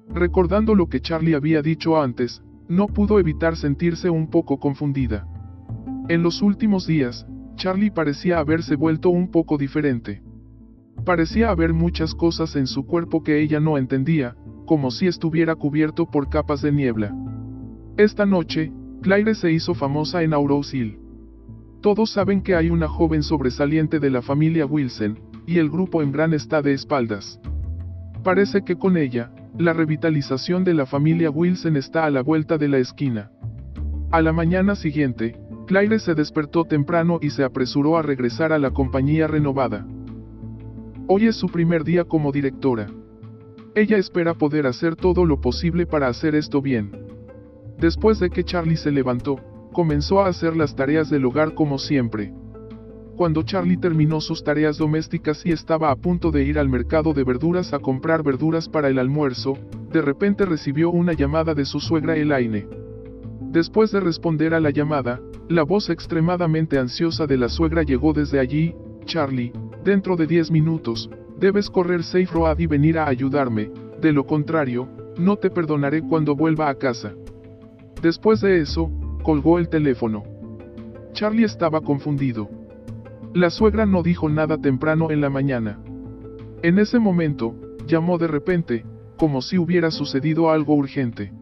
Recordando 0.08 0.74
lo 0.74 0.88
que 0.88 1.00
Charlie 1.00 1.34
había 1.34 1.60
dicho 1.60 2.00
antes, 2.00 2.42
no 2.68 2.86
pudo 2.86 3.18
evitar 3.18 3.56
sentirse 3.56 4.08
un 4.08 4.30
poco 4.30 4.58
confundida. 4.58 5.26
En 6.08 6.22
los 6.22 6.40
últimos 6.40 6.86
días, 6.86 7.26
Charlie 7.56 7.90
parecía 7.90 8.38
haberse 8.38 8.76
vuelto 8.76 9.10
un 9.10 9.30
poco 9.30 9.58
diferente. 9.58 10.22
Parecía 11.04 11.50
haber 11.50 11.74
muchas 11.74 12.14
cosas 12.14 12.56
en 12.56 12.66
su 12.66 12.86
cuerpo 12.86 13.22
que 13.22 13.42
ella 13.42 13.60
no 13.60 13.76
entendía, 13.76 14.36
como 14.66 14.90
si 14.90 15.06
estuviera 15.06 15.54
cubierto 15.54 16.06
por 16.06 16.30
capas 16.30 16.62
de 16.62 16.72
niebla. 16.72 17.14
Esta 17.98 18.24
noche, 18.24 18.72
Claire 19.02 19.34
se 19.34 19.52
hizo 19.52 19.74
famosa 19.74 20.22
en 20.22 20.32
Aurous 20.32 20.72
Hill. 20.72 21.03
Todos 21.84 22.12
saben 22.12 22.40
que 22.40 22.54
hay 22.54 22.70
una 22.70 22.88
joven 22.88 23.22
sobresaliente 23.22 24.00
de 24.00 24.08
la 24.08 24.22
familia 24.22 24.64
Wilson, 24.64 25.20
y 25.46 25.58
el 25.58 25.68
grupo 25.68 26.00
en 26.00 26.12
gran 26.12 26.32
está 26.32 26.62
de 26.62 26.72
espaldas. 26.72 27.38
Parece 28.22 28.62
que 28.64 28.76
con 28.76 28.96
ella, 28.96 29.30
la 29.58 29.74
revitalización 29.74 30.64
de 30.64 30.72
la 30.72 30.86
familia 30.86 31.28
Wilson 31.28 31.76
está 31.76 32.06
a 32.06 32.10
la 32.10 32.22
vuelta 32.22 32.56
de 32.56 32.68
la 32.68 32.78
esquina. 32.78 33.30
A 34.10 34.22
la 34.22 34.32
mañana 34.32 34.76
siguiente, 34.76 35.38
Claire 35.66 35.98
se 35.98 36.14
despertó 36.14 36.64
temprano 36.64 37.18
y 37.20 37.28
se 37.28 37.44
apresuró 37.44 37.98
a 37.98 38.02
regresar 38.02 38.54
a 38.54 38.58
la 38.58 38.70
compañía 38.70 39.26
renovada. 39.26 39.86
Hoy 41.06 41.26
es 41.26 41.36
su 41.36 41.48
primer 41.48 41.84
día 41.84 42.04
como 42.04 42.32
directora. 42.32 42.86
Ella 43.74 43.98
espera 43.98 44.32
poder 44.32 44.66
hacer 44.66 44.96
todo 44.96 45.26
lo 45.26 45.38
posible 45.42 45.84
para 45.84 46.08
hacer 46.08 46.34
esto 46.34 46.62
bien. 46.62 46.92
Después 47.78 48.20
de 48.20 48.30
que 48.30 48.42
Charlie 48.42 48.78
se 48.78 48.90
levantó, 48.90 49.38
comenzó 49.74 50.22
a 50.22 50.28
hacer 50.28 50.56
las 50.56 50.74
tareas 50.74 51.10
del 51.10 51.26
hogar 51.26 51.52
como 51.52 51.78
siempre. 51.78 52.32
Cuando 53.16 53.42
Charlie 53.42 53.76
terminó 53.76 54.22
sus 54.22 54.42
tareas 54.42 54.78
domésticas 54.78 55.44
y 55.44 55.52
estaba 55.52 55.90
a 55.90 55.96
punto 55.96 56.30
de 56.30 56.44
ir 56.44 56.58
al 56.58 56.70
mercado 56.70 57.12
de 57.12 57.24
verduras 57.24 57.74
a 57.74 57.78
comprar 57.78 58.22
verduras 58.22 58.68
para 58.68 58.88
el 58.88 58.98
almuerzo, 58.98 59.58
de 59.92 60.00
repente 60.00 60.46
recibió 60.46 60.90
una 60.90 61.12
llamada 61.12 61.54
de 61.54 61.66
su 61.66 61.78
suegra 61.78 62.16
Elaine. 62.16 62.66
Después 63.52 63.92
de 63.92 64.00
responder 64.00 64.54
a 64.54 64.60
la 64.60 64.70
llamada, 64.70 65.20
la 65.48 65.62
voz 65.62 65.90
extremadamente 65.90 66.78
ansiosa 66.78 67.26
de 67.26 67.36
la 67.36 67.48
suegra 67.48 67.82
llegó 67.82 68.12
desde 68.14 68.40
allí, 68.40 68.74
Charlie, 69.04 69.52
dentro 69.84 70.16
de 70.16 70.26
10 70.26 70.50
minutos, 70.50 71.10
debes 71.38 71.68
correr 71.68 72.02
Safe 72.02 72.26
Road 72.32 72.58
y 72.58 72.66
venir 72.66 72.98
a 72.98 73.06
ayudarme, 73.06 73.70
de 74.00 74.12
lo 74.12 74.26
contrario, 74.26 74.88
no 75.18 75.36
te 75.36 75.50
perdonaré 75.50 76.02
cuando 76.02 76.34
vuelva 76.34 76.68
a 76.68 76.74
casa. 76.74 77.12
Después 78.02 78.40
de 78.40 78.60
eso, 78.60 78.90
colgó 79.24 79.58
el 79.58 79.68
teléfono. 79.68 80.22
Charlie 81.14 81.44
estaba 81.44 81.80
confundido. 81.80 82.48
La 83.32 83.50
suegra 83.50 83.86
no 83.86 84.02
dijo 84.04 84.28
nada 84.28 84.58
temprano 84.58 85.10
en 85.10 85.20
la 85.20 85.30
mañana. 85.30 85.80
En 86.62 86.78
ese 86.78 87.00
momento, 87.00 87.56
llamó 87.86 88.18
de 88.18 88.28
repente, 88.28 88.84
como 89.18 89.42
si 89.42 89.58
hubiera 89.58 89.90
sucedido 89.90 90.50
algo 90.50 90.74
urgente. 90.74 91.32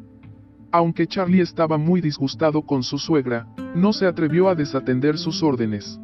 Aunque 0.70 1.06
Charlie 1.06 1.40
estaba 1.40 1.76
muy 1.76 2.00
disgustado 2.00 2.62
con 2.62 2.82
su 2.82 2.98
suegra, 2.98 3.46
no 3.74 3.92
se 3.92 4.06
atrevió 4.06 4.48
a 4.48 4.54
desatender 4.54 5.18
sus 5.18 5.42
órdenes. 5.42 5.98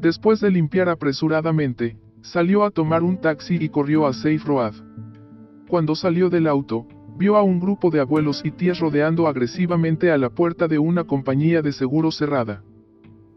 Después 0.00 0.40
de 0.40 0.50
limpiar 0.50 0.88
apresuradamente, 0.88 1.96
salió 2.22 2.64
a 2.64 2.70
tomar 2.70 3.02
un 3.02 3.20
taxi 3.20 3.56
y 3.60 3.68
corrió 3.68 4.06
a 4.06 4.12
Safe 4.12 4.40
Road. 4.44 4.74
Cuando 5.68 5.94
salió 5.94 6.28
del 6.28 6.48
auto, 6.48 6.86
vio 7.18 7.36
a 7.36 7.42
un 7.42 7.58
grupo 7.58 7.90
de 7.90 7.98
abuelos 7.98 8.42
y 8.44 8.52
tías 8.52 8.78
rodeando 8.78 9.26
agresivamente 9.26 10.12
a 10.12 10.18
la 10.18 10.30
puerta 10.30 10.68
de 10.68 10.78
una 10.78 11.02
compañía 11.02 11.62
de 11.62 11.72
seguro 11.72 12.12
cerrada. 12.12 12.62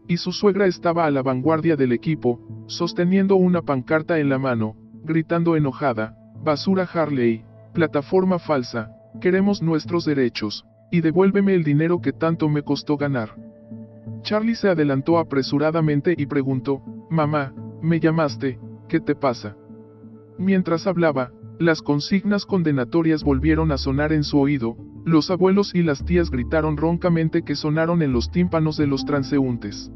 Y 0.06 0.18
su 0.18 0.30
suegra 0.30 0.66
estaba 0.66 1.04
a 1.04 1.10
la 1.10 1.22
vanguardia 1.22 1.74
del 1.74 1.90
equipo, 1.90 2.40
sosteniendo 2.66 3.34
una 3.34 3.62
pancarta 3.62 4.20
en 4.20 4.28
la 4.28 4.38
mano, 4.38 4.76
gritando 5.02 5.56
enojada, 5.56 6.16
basura 6.44 6.88
Harley, 6.92 7.44
plataforma 7.74 8.38
falsa, 8.38 8.92
queremos 9.20 9.62
nuestros 9.62 10.04
derechos, 10.04 10.64
y 10.92 11.00
devuélveme 11.00 11.54
el 11.54 11.64
dinero 11.64 12.00
que 12.00 12.12
tanto 12.12 12.48
me 12.48 12.62
costó 12.62 12.96
ganar. 12.96 13.30
Charlie 14.22 14.54
se 14.54 14.68
adelantó 14.68 15.18
apresuradamente 15.18 16.14
y 16.16 16.26
preguntó, 16.26 16.82
Mamá, 17.10 17.52
¿me 17.82 17.98
llamaste? 17.98 18.60
¿Qué 18.88 19.00
te 19.00 19.16
pasa? 19.16 19.56
Mientras 20.38 20.86
hablaba, 20.86 21.32
las 21.58 21.82
consignas 21.82 22.46
condenatorias 22.46 23.22
volvieron 23.22 23.72
a 23.72 23.78
sonar 23.78 24.12
en 24.12 24.24
su 24.24 24.38
oído, 24.38 24.76
los 25.04 25.30
abuelos 25.30 25.74
y 25.74 25.82
las 25.82 26.04
tías 26.04 26.30
gritaron 26.30 26.76
roncamente 26.76 27.42
que 27.42 27.56
sonaron 27.56 28.02
en 28.02 28.12
los 28.12 28.30
tímpanos 28.30 28.76
de 28.76 28.86
los 28.86 29.04
transeúntes. 29.04 29.90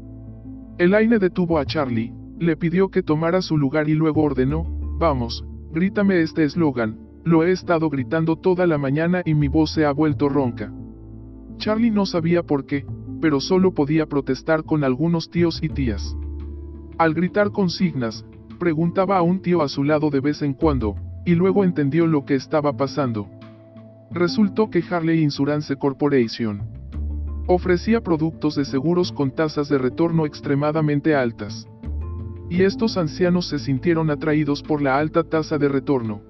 Elaine 0.77 1.19
detuvo 1.19 1.57
a 1.57 1.65
Charlie, 1.65 2.13
le 2.39 2.55
pidió 2.55 2.89
que 2.89 3.03
tomara 3.03 3.41
su 3.41 3.57
lugar 3.57 3.89
y 3.89 3.93
luego 3.93 4.21
ordenó, 4.21 4.65
vamos, 4.99 5.45
grítame 5.71 6.21
este 6.21 6.43
eslogan, 6.43 6.99
lo 7.23 7.43
he 7.43 7.51
estado 7.51 7.89
gritando 7.89 8.35
toda 8.35 8.67
la 8.67 8.77
mañana 8.77 9.21
y 9.25 9.33
mi 9.33 9.47
voz 9.47 9.71
se 9.71 9.85
ha 9.85 9.91
vuelto 9.91 10.29
ronca. 10.29 10.71
Charlie 11.57 11.91
no 11.91 12.05
sabía 12.05 12.43
por 12.43 12.65
qué, 12.65 12.85
pero 13.19 13.39
solo 13.39 13.73
podía 13.73 14.05
protestar 14.05 14.63
con 14.63 14.83
algunos 14.83 15.29
tíos 15.29 15.61
y 15.63 15.69
tías. 15.69 16.15
Al 16.97 17.13
gritar 17.13 17.51
consignas, 17.51 18.25
preguntaba 18.59 19.17
a 19.17 19.21
un 19.21 19.41
tío 19.41 19.61
a 19.61 19.67
su 19.67 19.83
lado 19.83 20.09
de 20.09 20.19
vez 20.19 20.41
en 20.41 20.53
cuando, 20.53 20.95
y 21.27 21.35
luego 21.35 21.65
entendió 21.65 22.07
lo 22.07 22.23
que 22.23 22.35
estaba 22.35 22.77
pasando. 22.77 23.27
Resultó 24.09 24.69
que 24.69 24.81
Harley 24.89 25.21
Insurance 25.21 25.75
Corporation 25.75 26.61
ofrecía 27.47 27.99
productos 27.99 28.55
de 28.55 28.63
seguros 28.63 29.11
con 29.11 29.31
tasas 29.31 29.67
de 29.67 29.77
retorno 29.77 30.25
extremadamente 30.25 31.15
altas. 31.15 31.67
Y 32.49 32.63
estos 32.63 32.95
ancianos 32.95 33.49
se 33.49 33.59
sintieron 33.59 34.09
atraídos 34.09 34.63
por 34.63 34.81
la 34.81 34.97
alta 34.97 35.25
tasa 35.25 35.57
de 35.57 35.67
retorno. 35.67 36.21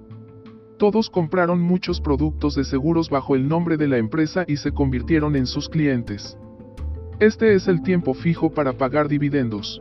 Todos 0.78 1.10
compraron 1.10 1.60
muchos 1.60 2.00
productos 2.00 2.56
de 2.56 2.64
seguros 2.64 3.08
bajo 3.08 3.36
el 3.36 3.46
nombre 3.46 3.76
de 3.76 3.86
la 3.86 3.98
empresa 3.98 4.44
y 4.48 4.56
se 4.56 4.72
convirtieron 4.72 5.36
en 5.36 5.46
sus 5.46 5.68
clientes. 5.68 6.36
Este 7.20 7.54
es 7.54 7.68
el 7.68 7.82
tiempo 7.82 8.14
fijo 8.14 8.50
para 8.50 8.72
pagar 8.72 9.06
dividendos. 9.06 9.80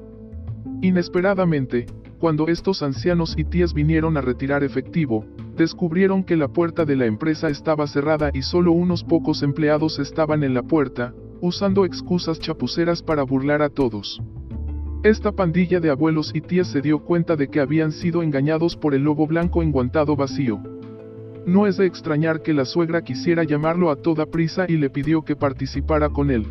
Inesperadamente, 0.84 1.88
cuando 2.20 2.48
estos 2.48 2.82
ancianos 2.82 3.36
y 3.38 3.44
tías 3.44 3.74
vinieron 3.74 4.18
a 4.18 4.22
retirar 4.22 4.64
efectivo, 4.64 5.26
descubrieron 5.56 6.24
que 6.24 6.36
la 6.36 6.48
puerta 6.48 6.86
de 6.86 6.96
la 6.96 7.06
empresa 7.06 7.50
estaba 7.50 7.88
cerrada 7.88 8.32
y 8.34 8.42
solo 8.42 8.72
unos 8.72 9.04
pocos 9.04 9.44
empleados 9.44 10.00
estaban 10.00 10.44
en 10.44 10.54
la 10.54 10.64
puerta, 10.64 11.14
usando 11.42 11.86
excusas 11.86 12.40
chapuceras 12.40 13.04
para 13.04 13.24
burlar 13.24 13.62
a 13.62 13.70
todos. 13.70 14.22
Esta 15.04 15.32
pandilla 15.32 15.80
de 15.80 15.92
abuelos 15.92 16.32
y 16.34 16.42
tías 16.42 16.68
se 16.68 16.82
dio 16.82 17.00
cuenta 17.00 17.36
de 17.36 17.50
que 17.50 17.60
habían 17.60 17.92
sido 17.92 18.24
engañados 18.24 18.76
por 18.76 18.96
el 18.96 19.04
lobo 19.04 19.28
blanco 19.28 19.62
enguantado 19.62 20.16
vacío. 20.16 20.60
No 21.46 21.68
es 21.68 21.78
de 21.78 21.86
extrañar 21.86 22.42
que 22.42 22.54
la 22.54 22.66
suegra 22.66 23.04
quisiera 23.04 23.44
llamarlo 23.44 23.92
a 23.92 23.96
toda 23.98 24.26
prisa 24.26 24.66
y 24.68 24.76
le 24.76 24.90
pidió 24.90 25.22
que 25.22 25.36
participara 25.36 26.10
con 26.10 26.32
él. 26.32 26.48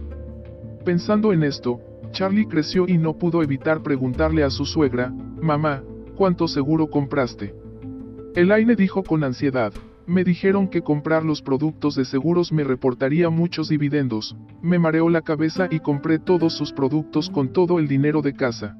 Pensando 0.85 1.33
en 1.33 1.43
esto, 1.43 1.81
Charlie 2.17 2.47
creció 2.47 2.87
y 2.89 2.97
no 2.97 3.19
pudo 3.19 3.43
evitar 3.43 3.83
preguntarle 3.83 4.43
a 4.43 4.49
su 4.49 4.65
suegra, 4.65 5.13
Mamá, 5.43 5.83
¿cuánto 6.17 6.49
seguro 6.49 6.89
compraste? 6.89 7.55
Elaine 8.35 8.75
dijo 8.75 9.03
con 9.03 9.23
ansiedad, 9.23 9.71
me 10.07 10.25
dijeron 10.25 10.69
que 10.69 10.81
comprar 10.81 11.27
los 11.27 11.43
productos 11.43 11.95
de 11.95 12.07
seguros 12.07 12.53
me 12.53 12.65
reportaría 12.65 13.29
muchos 13.29 13.69
dividendos, 13.69 14.35
me 14.63 14.79
mareó 14.79 15.11
la 15.11 15.21
cabeza 15.21 15.69
y 15.71 15.81
compré 15.81 16.19
todos 16.19 16.55
sus 16.55 16.73
productos 16.73 17.29
con 17.29 17.53
todo 17.53 17.79
el 17.79 17.87
dinero 17.87 18.23
de 18.23 18.33
casa. 18.33 18.79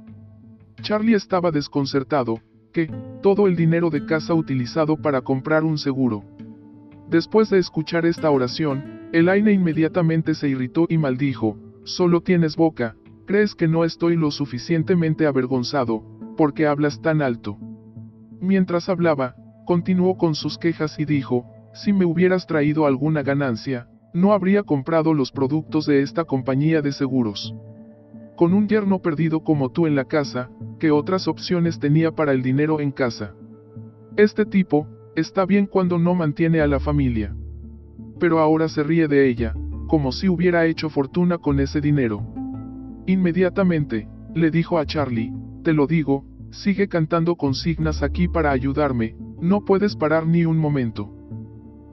Charlie 0.81 1.13
estaba 1.13 1.51
desconcertado, 1.51 2.41
que, 2.73 2.91
todo 3.23 3.49
el 3.49 3.55
dinero 3.55 3.91
de 3.91 4.07
casa 4.07 4.33
utilizado 4.33 4.97
para 4.97 5.21
comprar 5.21 5.63
un 5.63 5.77
seguro. 5.77 6.25
Después 7.11 7.51
de 7.51 7.59
escuchar 7.59 8.07
esta 8.07 8.31
oración, 8.31 9.11
Elaine 9.13 9.53
inmediatamente 9.53 10.35
se 10.35 10.49
irritó 10.49 10.87
y 10.89 10.97
maldijo, 10.97 11.59
solo 11.85 12.23
tienes 12.23 12.57
boca, 12.57 12.97
crees 13.27 13.55
que 13.55 13.69
no 13.69 13.85
estoy 13.85 14.17
lo 14.17 14.31
suficientemente 14.31 15.27
avergonzado, 15.27 16.03
porque 16.37 16.67
hablas 16.67 17.03
tan 17.03 17.21
alto. 17.21 17.59
Mientras 18.41 18.89
hablaba, 18.89 19.35
continuó 19.67 20.17
con 20.17 20.35
sus 20.35 20.57
quejas 20.57 20.99
y 20.99 21.05
dijo, 21.05 21.45
si 21.75 21.93
me 21.93 22.07
hubieras 22.07 22.47
traído 22.47 22.87
alguna 22.87 23.23
ganancia, 23.23 23.89
no 24.15 24.33
habría 24.33 24.63
comprado 24.63 25.13
los 25.13 25.31
productos 25.31 25.85
de 25.85 26.01
esta 26.01 26.25
compañía 26.25 26.81
de 26.81 26.93
seguros. 26.93 27.55
Con 28.37 28.55
un 28.55 28.69
yerno 28.69 29.01
perdido 29.01 29.41
como 29.41 29.71
tú 29.71 29.87
en 29.87 29.95
la 29.95 30.05
casa, 30.05 30.49
¿qué 30.79 30.91
otras 30.91 31.29
opciones 31.29 31.79
tenía 31.79 32.13
para 32.13 32.33
el 32.33 32.43
dinero 32.43 32.81
en 32.81 32.93
casa? 32.93 33.35
Este 34.17 34.47
tipo, 34.47 34.87
está 35.17 35.45
bien 35.45 35.67
cuando 35.67 35.99
no 35.99 36.15
mantiene 36.15 36.61
a 36.61 36.67
la 36.67 36.81
familia. 36.81 37.35
Pero 38.19 38.39
ahora 38.39 38.69
se 38.69 38.83
ríe 38.83 39.09
de 39.09 39.29
ella, 39.29 39.55
como 39.89 40.13
si 40.13 40.29
hubiera 40.29 40.67
hecho 40.67 40.89
fortuna 40.89 41.39
con 41.39 41.61
ese 41.61 41.81
dinero. 41.81 42.23
Inmediatamente, 43.07 44.09
le 44.35 44.51
dijo 44.51 44.79
a 44.79 44.85
Charlie, 44.85 45.33
te 45.63 45.73
lo 45.73 45.87
digo, 45.87 46.25
sigue 46.51 46.89
cantando 46.89 47.37
consignas 47.37 48.03
aquí 48.03 48.27
para 48.27 48.51
ayudarme, 48.51 49.17
no 49.41 49.65
puedes 49.65 49.95
parar 49.95 50.27
ni 50.27 50.45
un 50.45 50.59
momento. 50.59 51.13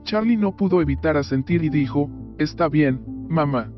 Charlie 0.02 0.36
no 0.36 0.56
pudo 0.56 0.82
evitar 0.82 1.16
asentir 1.16 1.62
y 1.62 1.68
dijo, 1.68 2.10
está 2.38 2.68
bien, 2.68 3.00
mamá. 3.28 3.70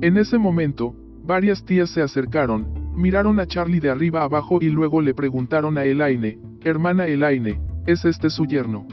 En 0.00 0.16
ese 0.16 0.38
momento, 0.38 0.94
varias 1.24 1.64
tías 1.64 1.90
se 1.90 2.00
acercaron, 2.00 2.92
miraron 2.94 3.40
a 3.40 3.46
Charlie 3.46 3.80
de 3.80 3.90
arriba 3.90 4.22
abajo 4.22 4.58
y 4.60 4.68
luego 4.68 5.00
le 5.00 5.14
preguntaron 5.14 5.78
a 5.78 5.84
Elaine, 5.84 6.38
hermana 6.62 7.06
Elaine, 7.06 7.60
¿es 7.86 8.04
este 8.04 8.30
su 8.30 8.46
yerno? 8.46 8.86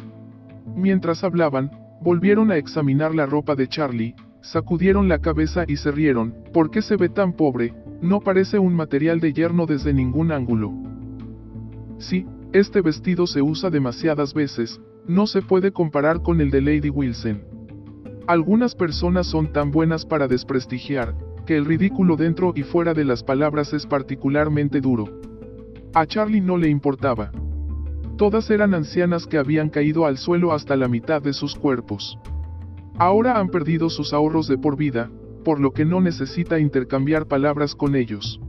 Mientras 0.75 1.23
hablaban, 1.23 1.71
volvieron 2.01 2.51
a 2.51 2.57
examinar 2.57 3.13
la 3.13 3.25
ropa 3.25 3.55
de 3.55 3.67
Charlie, 3.67 4.15
sacudieron 4.41 5.07
la 5.07 5.19
cabeza 5.19 5.65
y 5.67 5.77
se 5.77 5.91
rieron, 5.91 6.33
¿por 6.53 6.71
qué 6.71 6.81
se 6.81 6.95
ve 6.95 7.09
tan 7.09 7.33
pobre? 7.33 7.73
No 8.01 8.19
parece 8.21 8.59
un 8.59 8.73
material 8.73 9.19
de 9.19 9.33
yerno 9.33 9.65
desde 9.65 9.93
ningún 9.93 10.31
ángulo. 10.31 10.71
Sí, 11.97 12.25
este 12.53 12.81
vestido 12.81 13.27
se 13.27 13.41
usa 13.41 13.69
demasiadas 13.69 14.33
veces, 14.33 14.79
no 15.07 15.27
se 15.27 15.41
puede 15.41 15.71
comparar 15.71 16.21
con 16.21 16.39
el 16.39 16.51
de 16.51 16.61
Lady 16.61 16.89
Wilson. 16.89 17.43
Algunas 18.27 18.75
personas 18.75 19.27
son 19.27 19.51
tan 19.51 19.71
buenas 19.71 20.05
para 20.05 20.27
desprestigiar, 20.27 21.15
que 21.45 21.57
el 21.57 21.65
ridículo 21.65 22.15
dentro 22.15 22.53
y 22.55 22.63
fuera 22.63 22.93
de 22.93 23.03
las 23.03 23.23
palabras 23.23 23.73
es 23.73 23.87
particularmente 23.87 24.81
duro. 24.81 25.05
A 25.93 26.05
Charlie 26.05 26.41
no 26.41 26.57
le 26.57 26.69
importaba. 26.69 27.31
Todas 28.17 28.49
eran 28.51 28.75
ancianas 28.75 29.25
que 29.25 29.37
habían 29.39 29.69
caído 29.69 30.05
al 30.05 30.17
suelo 30.17 30.53
hasta 30.53 30.75
la 30.75 30.87
mitad 30.87 31.21
de 31.21 31.33
sus 31.33 31.55
cuerpos. 31.55 32.19
Ahora 32.99 33.39
han 33.39 33.47
perdido 33.47 33.89
sus 33.89 34.11
ahorros 34.11 34.49
de 34.49 34.57
por 34.57 34.75
vida, 34.75 35.09
por 35.45 35.61
lo 35.61 35.71
que 35.71 35.85
no 35.85 36.01
necesita 36.01 36.59
intercambiar 36.59 37.27
palabras 37.27 37.73
con 37.73 37.95
ellos. 37.95 38.41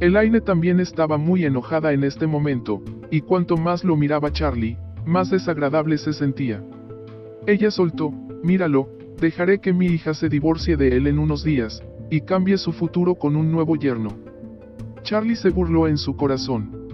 Elaine 0.00 0.40
también 0.40 0.80
estaba 0.80 1.16
muy 1.16 1.44
enojada 1.44 1.92
en 1.92 2.02
este 2.02 2.26
momento, 2.26 2.82
y 3.08 3.20
cuanto 3.20 3.56
más 3.56 3.84
lo 3.84 3.94
miraba 3.94 4.32
Charlie, 4.32 4.76
más 5.06 5.30
desagradable 5.30 5.96
se 5.96 6.12
sentía. 6.12 6.60
Ella 7.46 7.70
soltó, 7.70 8.10
míralo, 8.42 8.88
dejaré 9.20 9.60
que 9.60 9.72
mi 9.72 9.86
hija 9.86 10.12
se 10.12 10.28
divorcie 10.28 10.76
de 10.76 10.96
él 10.96 11.06
en 11.06 11.20
unos 11.20 11.44
días, 11.44 11.80
y 12.10 12.22
cambie 12.22 12.58
su 12.58 12.72
futuro 12.72 13.14
con 13.14 13.36
un 13.36 13.52
nuevo 13.52 13.76
yerno. 13.76 14.10
Charlie 15.02 15.36
se 15.36 15.50
burló 15.50 15.86
en 15.86 15.98
su 15.98 16.16
corazón. 16.16 16.88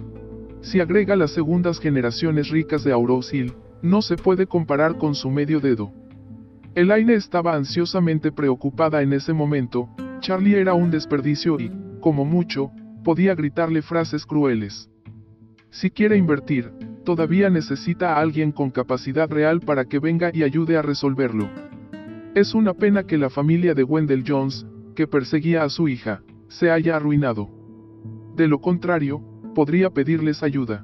Si 0.61 0.79
agrega 0.79 1.15
las 1.15 1.31
segundas 1.31 1.79
generaciones 1.79 2.49
ricas 2.49 2.83
de 2.83 2.91
Aurosil, 2.91 3.53
no 3.81 4.03
se 4.03 4.17
puede 4.17 4.45
comparar 4.45 4.99
con 4.99 5.15
su 5.15 5.31
medio 5.31 5.59
dedo. 5.59 5.91
Elaine 6.75 7.13
estaba 7.13 7.55
ansiosamente 7.55 8.33
preocupada 8.33 9.01
en 9.01 9.13
ese 9.13 9.31
momento, 9.31 9.89
Charlie 10.19 10.59
era 10.59 10.73
un 10.73 10.91
desperdicio 10.91 11.57
y, 11.57 11.71
como 12.01 12.25
mucho, 12.25 12.69
podía 13.01 13.33
gritarle 13.33 13.81
frases 13.81 14.25
crueles. 14.25 14.89
Si 15.69 15.89
quiere 15.89 16.17
invertir, 16.17 16.73
todavía 17.05 17.49
necesita 17.49 18.13
a 18.13 18.19
alguien 18.19 18.51
con 18.51 18.71
capacidad 18.71 19.29
real 19.29 19.61
para 19.61 19.85
que 19.85 19.99
venga 19.99 20.31
y 20.33 20.43
ayude 20.43 20.75
a 20.75 20.81
resolverlo. 20.81 21.49
Es 22.33 22.53
una 22.53 22.73
pena 22.73 23.03
que 23.03 23.17
la 23.17 23.29
familia 23.29 23.73
de 23.73 23.83
Wendell 23.83 24.25
Jones, 24.27 24.67
que 24.95 25.07
perseguía 25.07 25.63
a 25.63 25.69
su 25.69 25.87
hija, 25.87 26.23
se 26.49 26.71
haya 26.71 26.97
arruinado. 26.97 27.49
De 28.35 28.49
lo 28.49 28.59
contrario, 28.59 29.21
podría 29.53 29.91
pedirles 29.91 30.43
ayuda. 30.43 30.83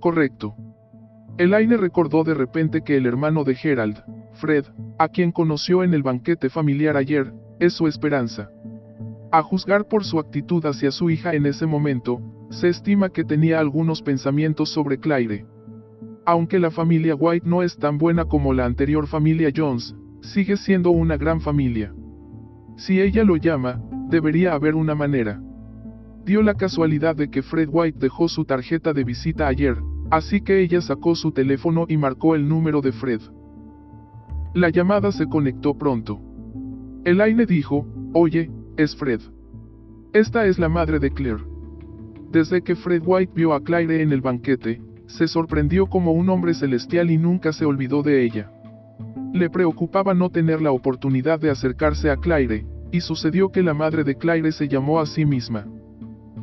Correcto. 0.00 0.54
Elaine 1.38 1.78
recordó 1.78 2.24
de 2.24 2.34
repente 2.34 2.82
que 2.82 2.98
el 2.98 3.06
hermano 3.06 3.44
de 3.44 3.54
Gerald, 3.54 4.02
Fred, 4.38 4.64
a 4.98 5.08
quien 5.08 5.32
conoció 5.32 5.82
en 5.82 5.94
el 5.94 6.02
banquete 6.02 6.48
familiar 6.48 6.96
ayer, 6.96 7.32
es 7.58 7.72
su 7.72 7.86
esperanza. 7.88 8.50
A 9.32 9.42
juzgar 9.42 9.88
por 9.88 10.04
su 10.04 10.18
actitud 10.18 10.64
hacia 10.64 10.90
su 10.90 11.10
hija 11.10 11.34
en 11.34 11.44
ese 11.44 11.66
momento, 11.66 12.20
se 12.50 12.68
estima 12.68 13.10
que 13.10 13.24
tenía 13.24 13.58
algunos 13.58 14.00
pensamientos 14.00 14.70
sobre 14.70 14.98
Claire. 14.98 15.44
Aunque 16.24 16.58
la 16.58 16.70
familia 16.70 17.14
White 17.14 17.46
no 17.48 17.62
es 17.62 17.76
tan 17.76 17.98
buena 17.98 18.26
como 18.26 18.52
la 18.54 18.64
anterior 18.64 19.06
familia 19.06 19.50
Jones, 19.54 19.94
sigue 20.22 20.56
siendo 20.56 20.90
una 20.90 21.16
gran 21.16 21.40
familia. 21.40 21.92
Si 22.76 23.00
ella 23.00 23.24
lo 23.24 23.36
llama, 23.36 23.82
debería 24.08 24.54
haber 24.54 24.76
una 24.76 24.94
manera. 24.94 25.42
Dio 26.24 26.42
la 26.42 26.54
casualidad 26.54 27.16
de 27.16 27.28
que 27.28 27.42
Fred 27.42 27.68
White 27.72 27.98
dejó 27.98 28.28
su 28.28 28.44
tarjeta 28.44 28.92
de 28.92 29.02
visita 29.02 29.48
ayer, 29.48 29.76
así 30.10 30.42
que 30.42 30.60
ella 30.60 30.80
sacó 30.80 31.16
su 31.16 31.32
teléfono 31.32 31.86
y 31.88 31.96
marcó 31.96 32.34
el 32.34 32.48
número 32.48 32.80
de 32.80 32.92
Fred. 32.92 33.20
La 34.54 34.70
llamada 34.70 35.12
se 35.12 35.26
conectó 35.26 35.76
pronto. 35.76 36.20
Elaine 37.04 37.46
dijo, 37.46 37.86
oye, 38.14 38.50
es 38.76 38.96
Fred. 38.96 39.20
Esta 40.12 40.46
es 40.46 40.58
la 40.58 40.68
madre 40.68 40.98
de 40.98 41.10
Claire. 41.10 41.44
Desde 42.32 42.62
que 42.62 42.74
Fred 42.74 43.02
White 43.04 43.32
vio 43.34 43.52
a 43.52 43.62
Claire 43.62 44.02
en 44.02 44.12
el 44.12 44.20
banquete, 44.20 44.80
se 45.06 45.28
sorprendió 45.28 45.86
como 45.86 46.12
un 46.12 46.28
hombre 46.28 46.54
celestial 46.54 47.10
y 47.10 47.18
nunca 47.18 47.52
se 47.52 47.64
olvidó 47.64 48.02
de 48.02 48.24
ella. 48.24 48.50
Le 49.32 49.50
preocupaba 49.50 50.14
no 50.14 50.30
tener 50.30 50.62
la 50.62 50.72
oportunidad 50.72 51.38
de 51.40 51.50
acercarse 51.50 52.10
a 52.10 52.16
Claire, 52.16 52.66
y 52.90 53.00
sucedió 53.00 53.50
que 53.50 53.62
la 53.62 53.74
madre 53.74 54.04
de 54.04 54.16
Claire 54.16 54.52
se 54.52 54.68
llamó 54.68 55.00
a 55.00 55.06
sí 55.06 55.26
misma. 55.26 55.66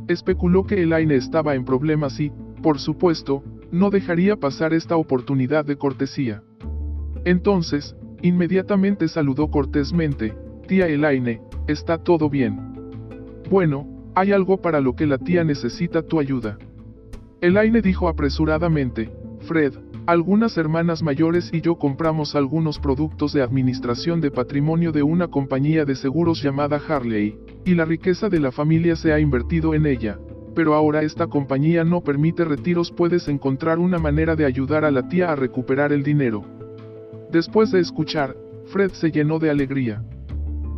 Especuló 0.07 0.65
que 0.65 0.81
Elaine 0.81 1.15
estaba 1.15 1.55
en 1.55 1.65
problemas 1.65 2.19
y, 2.19 2.31
por 2.61 2.79
supuesto, 2.79 3.43
no 3.71 3.89
dejaría 3.89 4.35
pasar 4.35 4.73
esta 4.73 4.95
oportunidad 4.95 5.65
de 5.65 5.77
cortesía. 5.77 6.43
Entonces, 7.25 7.95
inmediatamente 8.21 9.07
saludó 9.07 9.49
cortésmente, 9.49 10.33
tía 10.67 10.87
Elaine, 10.87 11.41
está 11.67 11.97
todo 11.97 12.29
bien. 12.29 12.59
Bueno, 13.49 13.87
hay 14.15 14.31
algo 14.31 14.61
para 14.61 14.79
lo 14.79 14.95
que 14.95 15.07
la 15.07 15.17
tía 15.17 15.43
necesita 15.43 16.03
tu 16.03 16.19
ayuda. 16.19 16.57
Elaine 17.41 17.81
dijo 17.81 18.07
apresuradamente, 18.07 19.11
Fred, 19.41 19.73
algunas 20.05 20.55
hermanas 20.57 21.01
mayores 21.01 21.49
y 21.51 21.61
yo 21.61 21.75
compramos 21.75 22.35
algunos 22.35 22.79
productos 22.79 23.33
de 23.33 23.41
administración 23.41 24.21
de 24.21 24.29
patrimonio 24.29 24.91
de 24.91 25.01
una 25.01 25.27
compañía 25.27 25.83
de 25.83 25.95
seguros 25.95 26.43
llamada 26.43 26.79
Harley, 26.87 27.39
y 27.65 27.73
la 27.73 27.85
riqueza 27.85 28.29
de 28.29 28.39
la 28.39 28.51
familia 28.51 28.95
se 28.95 29.13
ha 29.13 29.19
invertido 29.19 29.73
en 29.73 29.87
ella, 29.87 30.19
pero 30.53 30.75
ahora 30.75 31.01
esta 31.01 31.25
compañía 31.25 31.83
no 31.83 32.01
permite 32.01 32.45
retiros 32.45 32.91
puedes 32.91 33.27
encontrar 33.27 33.79
una 33.79 33.97
manera 33.97 34.35
de 34.35 34.45
ayudar 34.45 34.85
a 34.85 34.91
la 34.91 35.07
tía 35.07 35.31
a 35.31 35.35
recuperar 35.35 35.91
el 35.91 36.03
dinero. 36.03 36.45
Después 37.31 37.71
de 37.71 37.79
escuchar, 37.79 38.35
Fred 38.65 38.91
se 38.91 39.11
llenó 39.11 39.39
de 39.39 39.49
alegría. 39.49 40.03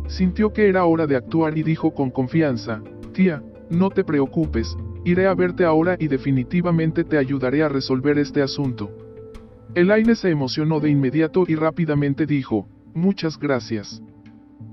Sintió 0.06 0.52
que 0.52 0.68
era 0.68 0.84
hora 0.84 1.06
de 1.06 1.16
actuar 1.16 1.56
y 1.56 1.62
dijo 1.62 1.92
con 1.94 2.10
confianza, 2.10 2.82
tía, 3.12 3.42
no 3.70 3.90
te 3.90 4.04
preocupes, 4.04 4.76
iré 5.04 5.26
a 5.26 5.34
verte 5.34 5.64
ahora 5.64 5.96
y 5.98 6.08
definitivamente 6.08 7.04
te 7.04 7.18
ayudaré 7.18 7.62
a 7.62 7.68
resolver 7.68 8.18
este 8.18 8.42
asunto. 8.42 8.90
Elaine 9.74 10.14
se 10.14 10.30
emocionó 10.30 10.80
de 10.80 10.90
inmediato 10.90 11.44
y 11.46 11.54
rápidamente 11.54 12.26
dijo, 12.26 12.66
muchas 12.94 13.38
gracias. 13.38 14.02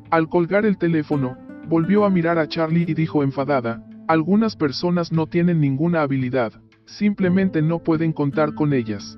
Al 0.10 0.30
colgar 0.30 0.66
el 0.66 0.78
teléfono, 0.78 1.38
volvió 1.68 2.06
a 2.06 2.10
mirar 2.10 2.40
a 2.40 2.48
Charlie 2.48 2.86
y 2.88 2.94
dijo 2.94 3.24
enfadada, 3.24 3.86
Algunas 4.08 4.56
personas 4.56 5.12
no 5.12 5.28
tienen 5.28 5.60
ninguna 5.60 6.02
habilidad, 6.02 6.54
simplemente 6.86 7.62
no 7.62 7.80
pueden 7.80 8.14
contar 8.14 8.54
con 8.54 8.72
ellas. 8.72 9.18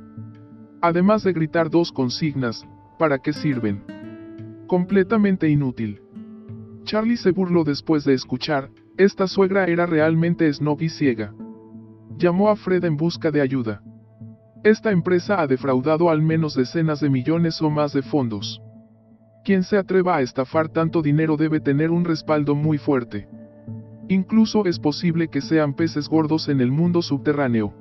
Además 0.82 1.24
de 1.24 1.34
gritar 1.34 1.70
dos 1.70 1.92
consignas, 1.92 2.68
¿para 3.00 3.20
qué 3.20 3.34
sirven? 3.34 3.84
Completamente 4.68 5.50
inútil. 5.50 6.02
Charlie 6.84 7.18
se 7.18 7.32
burló 7.32 7.64
después 7.64 8.06
de 8.06 8.14
escuchar, 8.14 8.70
esta 8.98 9.28
suegra 9.28 9.66
era 9.66 9.86
realmente 9.86 10.52
snob 10.52 10.82
y 10.82 10.90
ciega. 10.90 11.34
Llamó 12.18 12.50
a 12.50 12.56
Fred 12.56 12.84
en 12.86 12.98
busca 12.98 13.32
de 13.32 13.42
ayuda. 13.42 13.82
Esta 14.64 14.92
empresa 14.92 15.40
ha 15.40 15.48
defraudado 15.48 16.10
al 16.10 16.22
menos 16.22 16.56
decenas 16.56 17.00
de 17.00 17.10
millones 17.10 17.62
o 17.62 17.70
más 17.70 17.94
de 17.94 18.02
fondos. 18.02 18.62
Quien 19.44 19.64
se 19.64 19.78
atreva 19.78 20.18
a 20.18 20.22
estafar 20.22 20.70
tanto 20.70 21.02
dinero 21.02 21.38
debe 21.38 21.60
tener 21.60 21.92
un 21.92 22.06
respaldo 22.06 22.56
muy 22.56 22.78
fuerte. 22.78 23.28
Incluso 24.10 24.66
es 24.66 24.80
posible 24.80 25.28
que 25.28 25.42
sean 25.42 25.74
peces 25.74 26.10
gordos 26.10 26.50
en 26.50 26.60
el 26.60 26.72
mundo 26.72 27.02
subterráneo. 27.02 27.74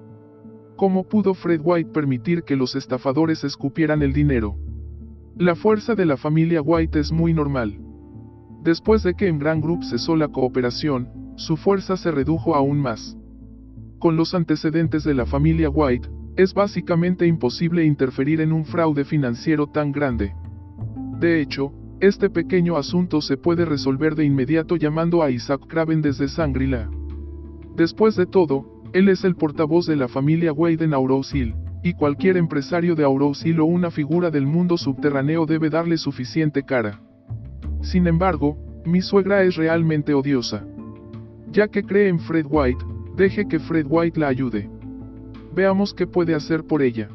¿Cómo 0.77 1.05
pudo 1.05 1.33
Fred 1.33 1.62
White 1.65 1.91
permitir 1.91 2.43
que 2.43 2.55
los 2.55 2.77
estafadores 2.77 3.45
escupieran 3.45 4.03
el 4.03 4.12
dinero? 4.12 4.57
La 5.39 5.55
fuerza 5.55 5.95
de 5.95 6.05
la 6.05 6.19
familia 6.19 6.61
White 6.61 7.01
es 7.01 7.12
muy 7.12 7.33
normal. 7.33 7.79
Después 8.62 9.03
de 9.03 9.15
que 9.15 9.29
en 9.29 9.39
Grand 9.39 9.62
Group 9.62 9.85
cesó 9.85 10.17
la 10.17 10.29
cooperación, 10.29 11.09
su 11.37 11.57
fuerza 11.57 11.97
se 11.97 12.11
redujo 12.11 12.55
aún 12.55 12.79
más. 12.79 13.17
Con 13.99 14.17
los 14.17 14.35
antecedentes 14.35 15.03
de 15.05 15.15
la 15.15 15.25
familia 15.25 15.71
White, 15.71 16.11
es 16.37 16.53
básicamente 16.53 17.27
imposible 17.27 17.85
interferir 17.87 18.43
en 18.43 18.53
un 18.53 18.67
fraude 18.67 19.07
financiero 19.07 19.69
tan 19.69 19.93
grande. 19.93 20.35
De 21.19 21.41
hecho, 21.41 21.73
este 22.01 22.29
pequeño 22.29 22.77
asunto 22.77 23.23
se 23.23 23.39
puede 23.39 23.65
resolver 23.65 24.15
de 24.15 24.27
inmediato 24.27 24.77
llamando 24.77 25.23
a 25.23 25.31
Isaac 25.31 25.62
Craven 25.67 26.03
desde 26.03 26.29
Sangrila. 26.29 26.91
Después 27.75 28.17
de 28.17 28.27
todo, 28.27 28.76
él 28.96 29.11
es 29.11 29.24
el 29.24 29.35
portavoz 29.35 29.85
de 29.85 29.94
la 29.94 30.09
familia 30.09 30.54
Wade 30.54 30.82
en 30.82 30.94
Aurose 30.94 31.54
y 31.82 31.92
cualquier 31.92 32.38
empresario 32.38 32.94
de 32.94 33.04
Aurose 33.04 33.46
Hill 33.46 33.61
o 33.61 33.66
una 33.66 33.90
figura 33.90 34.30
del 34.30 34.46
mundo 34.46 34.78
subterráneo 34.78 35.44
debe 35.44 35.68
darle 35.68 35.98
suficiente 35.98 36.62
cara. 36.62 37.02
Sin 37.82 38.06
embargo, 38.06 38.56
mi 38.87 39.02
suegra 39.02 39.42
es 39.42 39.56
realmente 39.56 40.14
odiosa. 40.14 40.66
Ya 41.52 41.68
que 41.68 41.82
cree 41.82 42.09
en 42.09 42.20
Fred 42.20 42.46
White, 42.48 42.82
deje 43.16 43.46
que 43.46 43.59
Fred 43.59 43.85
White 43.87 44.18
la 44.18 44.28
ayude. 44.28 44.70
Veamos 45.54 45.92
qué 45.92 46.06
puede 46.06 46.35
hacer 46.35 46.64
por 46.64 46.80
ella. 46.80 47.09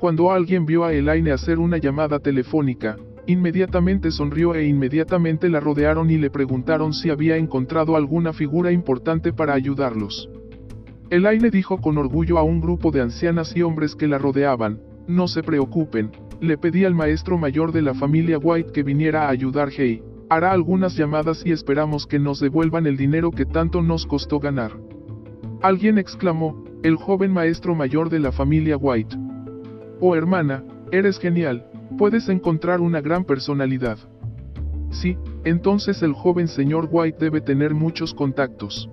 Cuando 0.00 0.32
alguien 0.32 0.66
vio 0.66 0.84
a 0.84 0.92
Elaine 0.92 1.30
hacer 1.30 1.60
una 1.60 1.78
llamada 1.78 2.18
telefónica, 2.18 2.96
Inmediatamente 3.28 4.10
sonrió 4.10 4.54
e 4.54 4.66
inmediatamente 4.66 5.50
la 5.50 5.60
rodearon 5.60 6.10
y 6.10 6.16
le 6.16 6.30
preguntaron 6.30 6.94
si 6.94 7.10
había 7.10 7.36
encontrado 7.36 7.94
alguna 7.94 8.32
figura 8.32 8.72
importante 8.72 9.34
para 9.34 9.52
ayudarlos. 9.52 10.30
Elaine 11.10 11.50
dijo 11.50 11.78
con 11.78 11.96
orgullo 11.96 12.36
a 12.36 12.42
un 12.42 12.60
grupo 12.60 12.90
de 12.90 13.00
ancianas 13.00 13.56
y 13.56 13.62
hombres 13.62 13.96
que 13.96 14.06
la 14.06 14.18
rodeaban, 14.18 14.80
no 15.06 15.26
se 15.26 15.42
preocupen, 15.42 16.10
le 16.40 16.58
pedí 16.58 16.84
al 16.84 16.94
maestro 16.94 17.38
mayor 17.38 17.72
de 17.72 17.80
la 17.80 17.94
familia 17.94 18.36
White 18.36 18.72
que 18.72 18.82
viniera 18.82 19.24
a 19.24 19.30
ayudar 19.30 19.70
Hey, 19.74 20.02
hará 20.28 20.52
algunas 20.52 20.96
llamadas 20.96 21.42
y 21.46 21.52
esperamos 21.52 22.06
que 22.06 22.18
nos 22.18 22.40
devuelvan 22.40 22.86
el 22.86 22.98
dinero 22.98 23.30
que 23.30 23.46
tanto 23.46 23.80
nos 23.80 24.04
costó 24.06 24.38
ganar. 24.38 24.72
Alguien 25.62 25.96
exclamó, 25.96 26.62
el 26.82 26.96
joven 26.96 27.32
maestro 27.32 27.74
mayor 27.74 28.10
de 28.10 28.20
la 28.20 28.30
familia 28.30 28.76
White. 28.76 29.16
Oh 30.00 30.14
hermana, 30.14 30.62
eres 30.92 31.18
genial, 31.18 31.66
puedes 31.96 32.28
encontrar 32.28 32.82
una 32.82 33.00
gran 33.00 33.24
personalidad. 33.24 33.98
Sí, 34.90 35.16
entonces 35.44 36.02
el 36.02 36.12
joven 36.12 36.48
señor 36.48 36.88
White 36.90 37.18
debe 37.18 37.40
tener 37.40 37.72
muchos 37.72 38.12
contactos. 38.12 38.90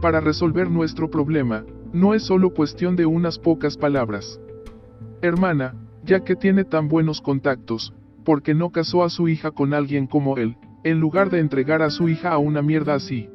Para 0.00 0.20
resolver 0.20 0.70
nuestro 0.70 1.10
problema, 1.10 1.64
no 1.92 2.12
es 2.12 2.22
solo 2.22 2.50
cuestión 2.50 2.96
de 2.96 3.06
unas 3.06 3.38
pocas 3.38 3.78
palabras. 3.78 4.38
Hermana, 5.22 5.74
ya 6.04 6.20
que 6.20 6.36
tiene 6.36 6.64
tan 6.64 6.88
buenos 6.88 7.22
contactos, 7.22 7.94
¿por 8.24 8.42
qué 8.42 8.54
no 8.54 8.70
casó 8.70 9.02
a 9.02 9.08
su 9.08 9.28
hija 9.28 9.50
con 9.50 9.72
alguien 9.72 10.06
como 10.06 10.36
él, 10.36 10.56
en 10.84 11.00
lugar 11.00 11.30
de 11.30 11.40
entregar 11.40 11.80
a 11.80 11.90
su 11.90 12.08
hija 12.08 12.30
a 12.30 12.38
una 12.38 12.60
mierda 12.60 12.94
así? 12.94 13.30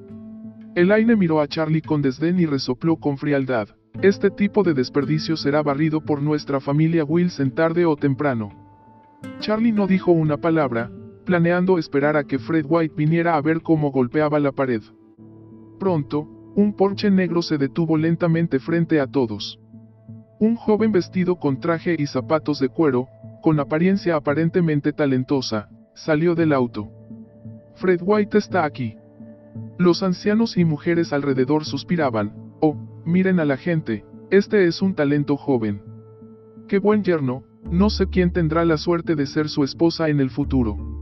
Elaine 0.76 1.16
miró 1.16 1.42
a 1.42 1.48
Charlie 1.48 1.82
con 1.82 2.02
desdén 2.02 2.40
y 2.40 2.46
resopló 2.46 2.96
con 2.96 3.18
frialdad. 3.18 3.70
Este 4.02 4.30
tipo 4.30 4.64
de 4.64 4.74
desperdicio 4.74 5.36
será 5.36 5.64
barrido 5.64 6.00
por 6.00 6.22
nuestra 6.22 6.60
familia 6.60 7.04
Wilson 7.04 7.52
tarde 7.52 7.86
o 7.86 7.96
temprano. 7.96 8.52
Charlie 9.40 9.72
no 9.72 9.88
dijo 9.88 10.12
una 10.12 10.38
palabra, 10.38 10.92
planeando 11.26 11.78
esperar 11.78 12.16
a 12.16 12.24
que 12.24 12.40
Fred 12.40 12.66
White 12.70 12.94
viniera 12.96 13.36
a 13.36 13.42
ver 13.42 13.62
cómo 13.62 13.92
golpeaba 13.92 14.40
la 14.40 14.52
pared. 14.52 14.82
Pronto, 15.78 16.41
un 16.56 16.74
porche 16.74 17.10
negro 17.10 17.42
se 17.42 17.58
detuvo 17.58 17.98
lentamente 17.98 18.60
frente 18.60 19.00
a 19.00 19.08
todos. 19.08 19.60
Un 20.40 20.56
joven 20.56 20.92
vestido 20.92 21.38
con 21.38 21.60
traje 21.60 21.96
y 21.98 22.08
zapatos 22.08 22.60
de 22.60 22.70
cuero, 22.70 23.08
con 23.42 23.60
apariencia 23.60 24.16
aparentemente 24.16 24.92
talentosa, 24.92 25.70
salió 25.94 26.36
del 26.36 26.54
auto. 26.54 26.90
Fred 27.76 28.02
White 28.04 28.38
está 28.38 28.66
aquí. 28.66 28.96
Los 29.78 30.04
ancianos 30.04 30.58
y 30.58 30.66
mujeres 30.66 31.14
alrededor 31.14 31.66
suspiraban, 31.66 32.34
oh, 32.60 32.76
miren 33.06 33.40
a 33.40 33.46
la 33.46 33.58
gente, 33.58 34.06
este 34.30 34.66
es 34.68 34.82
un 34.82 34.94
talento 34.94 35.38
joven. 35.38 35.82
Qué 36.68 36.80
buen 36.80 37.04
yerno, 37.04 37.44
no 37.70 37.90
sé 37.90 38.08
quién 38.08 38.32
tendrá 38.32 38.66
la 38.66 38.78
suerte 38.78 39.16
de 39.16 39.26
ser 39.26 39.50
su 39.50 39.64
esposa 39.64 40.10
en 40.10 40.20
el 40.20 40.30
futuro. 40.30 41.01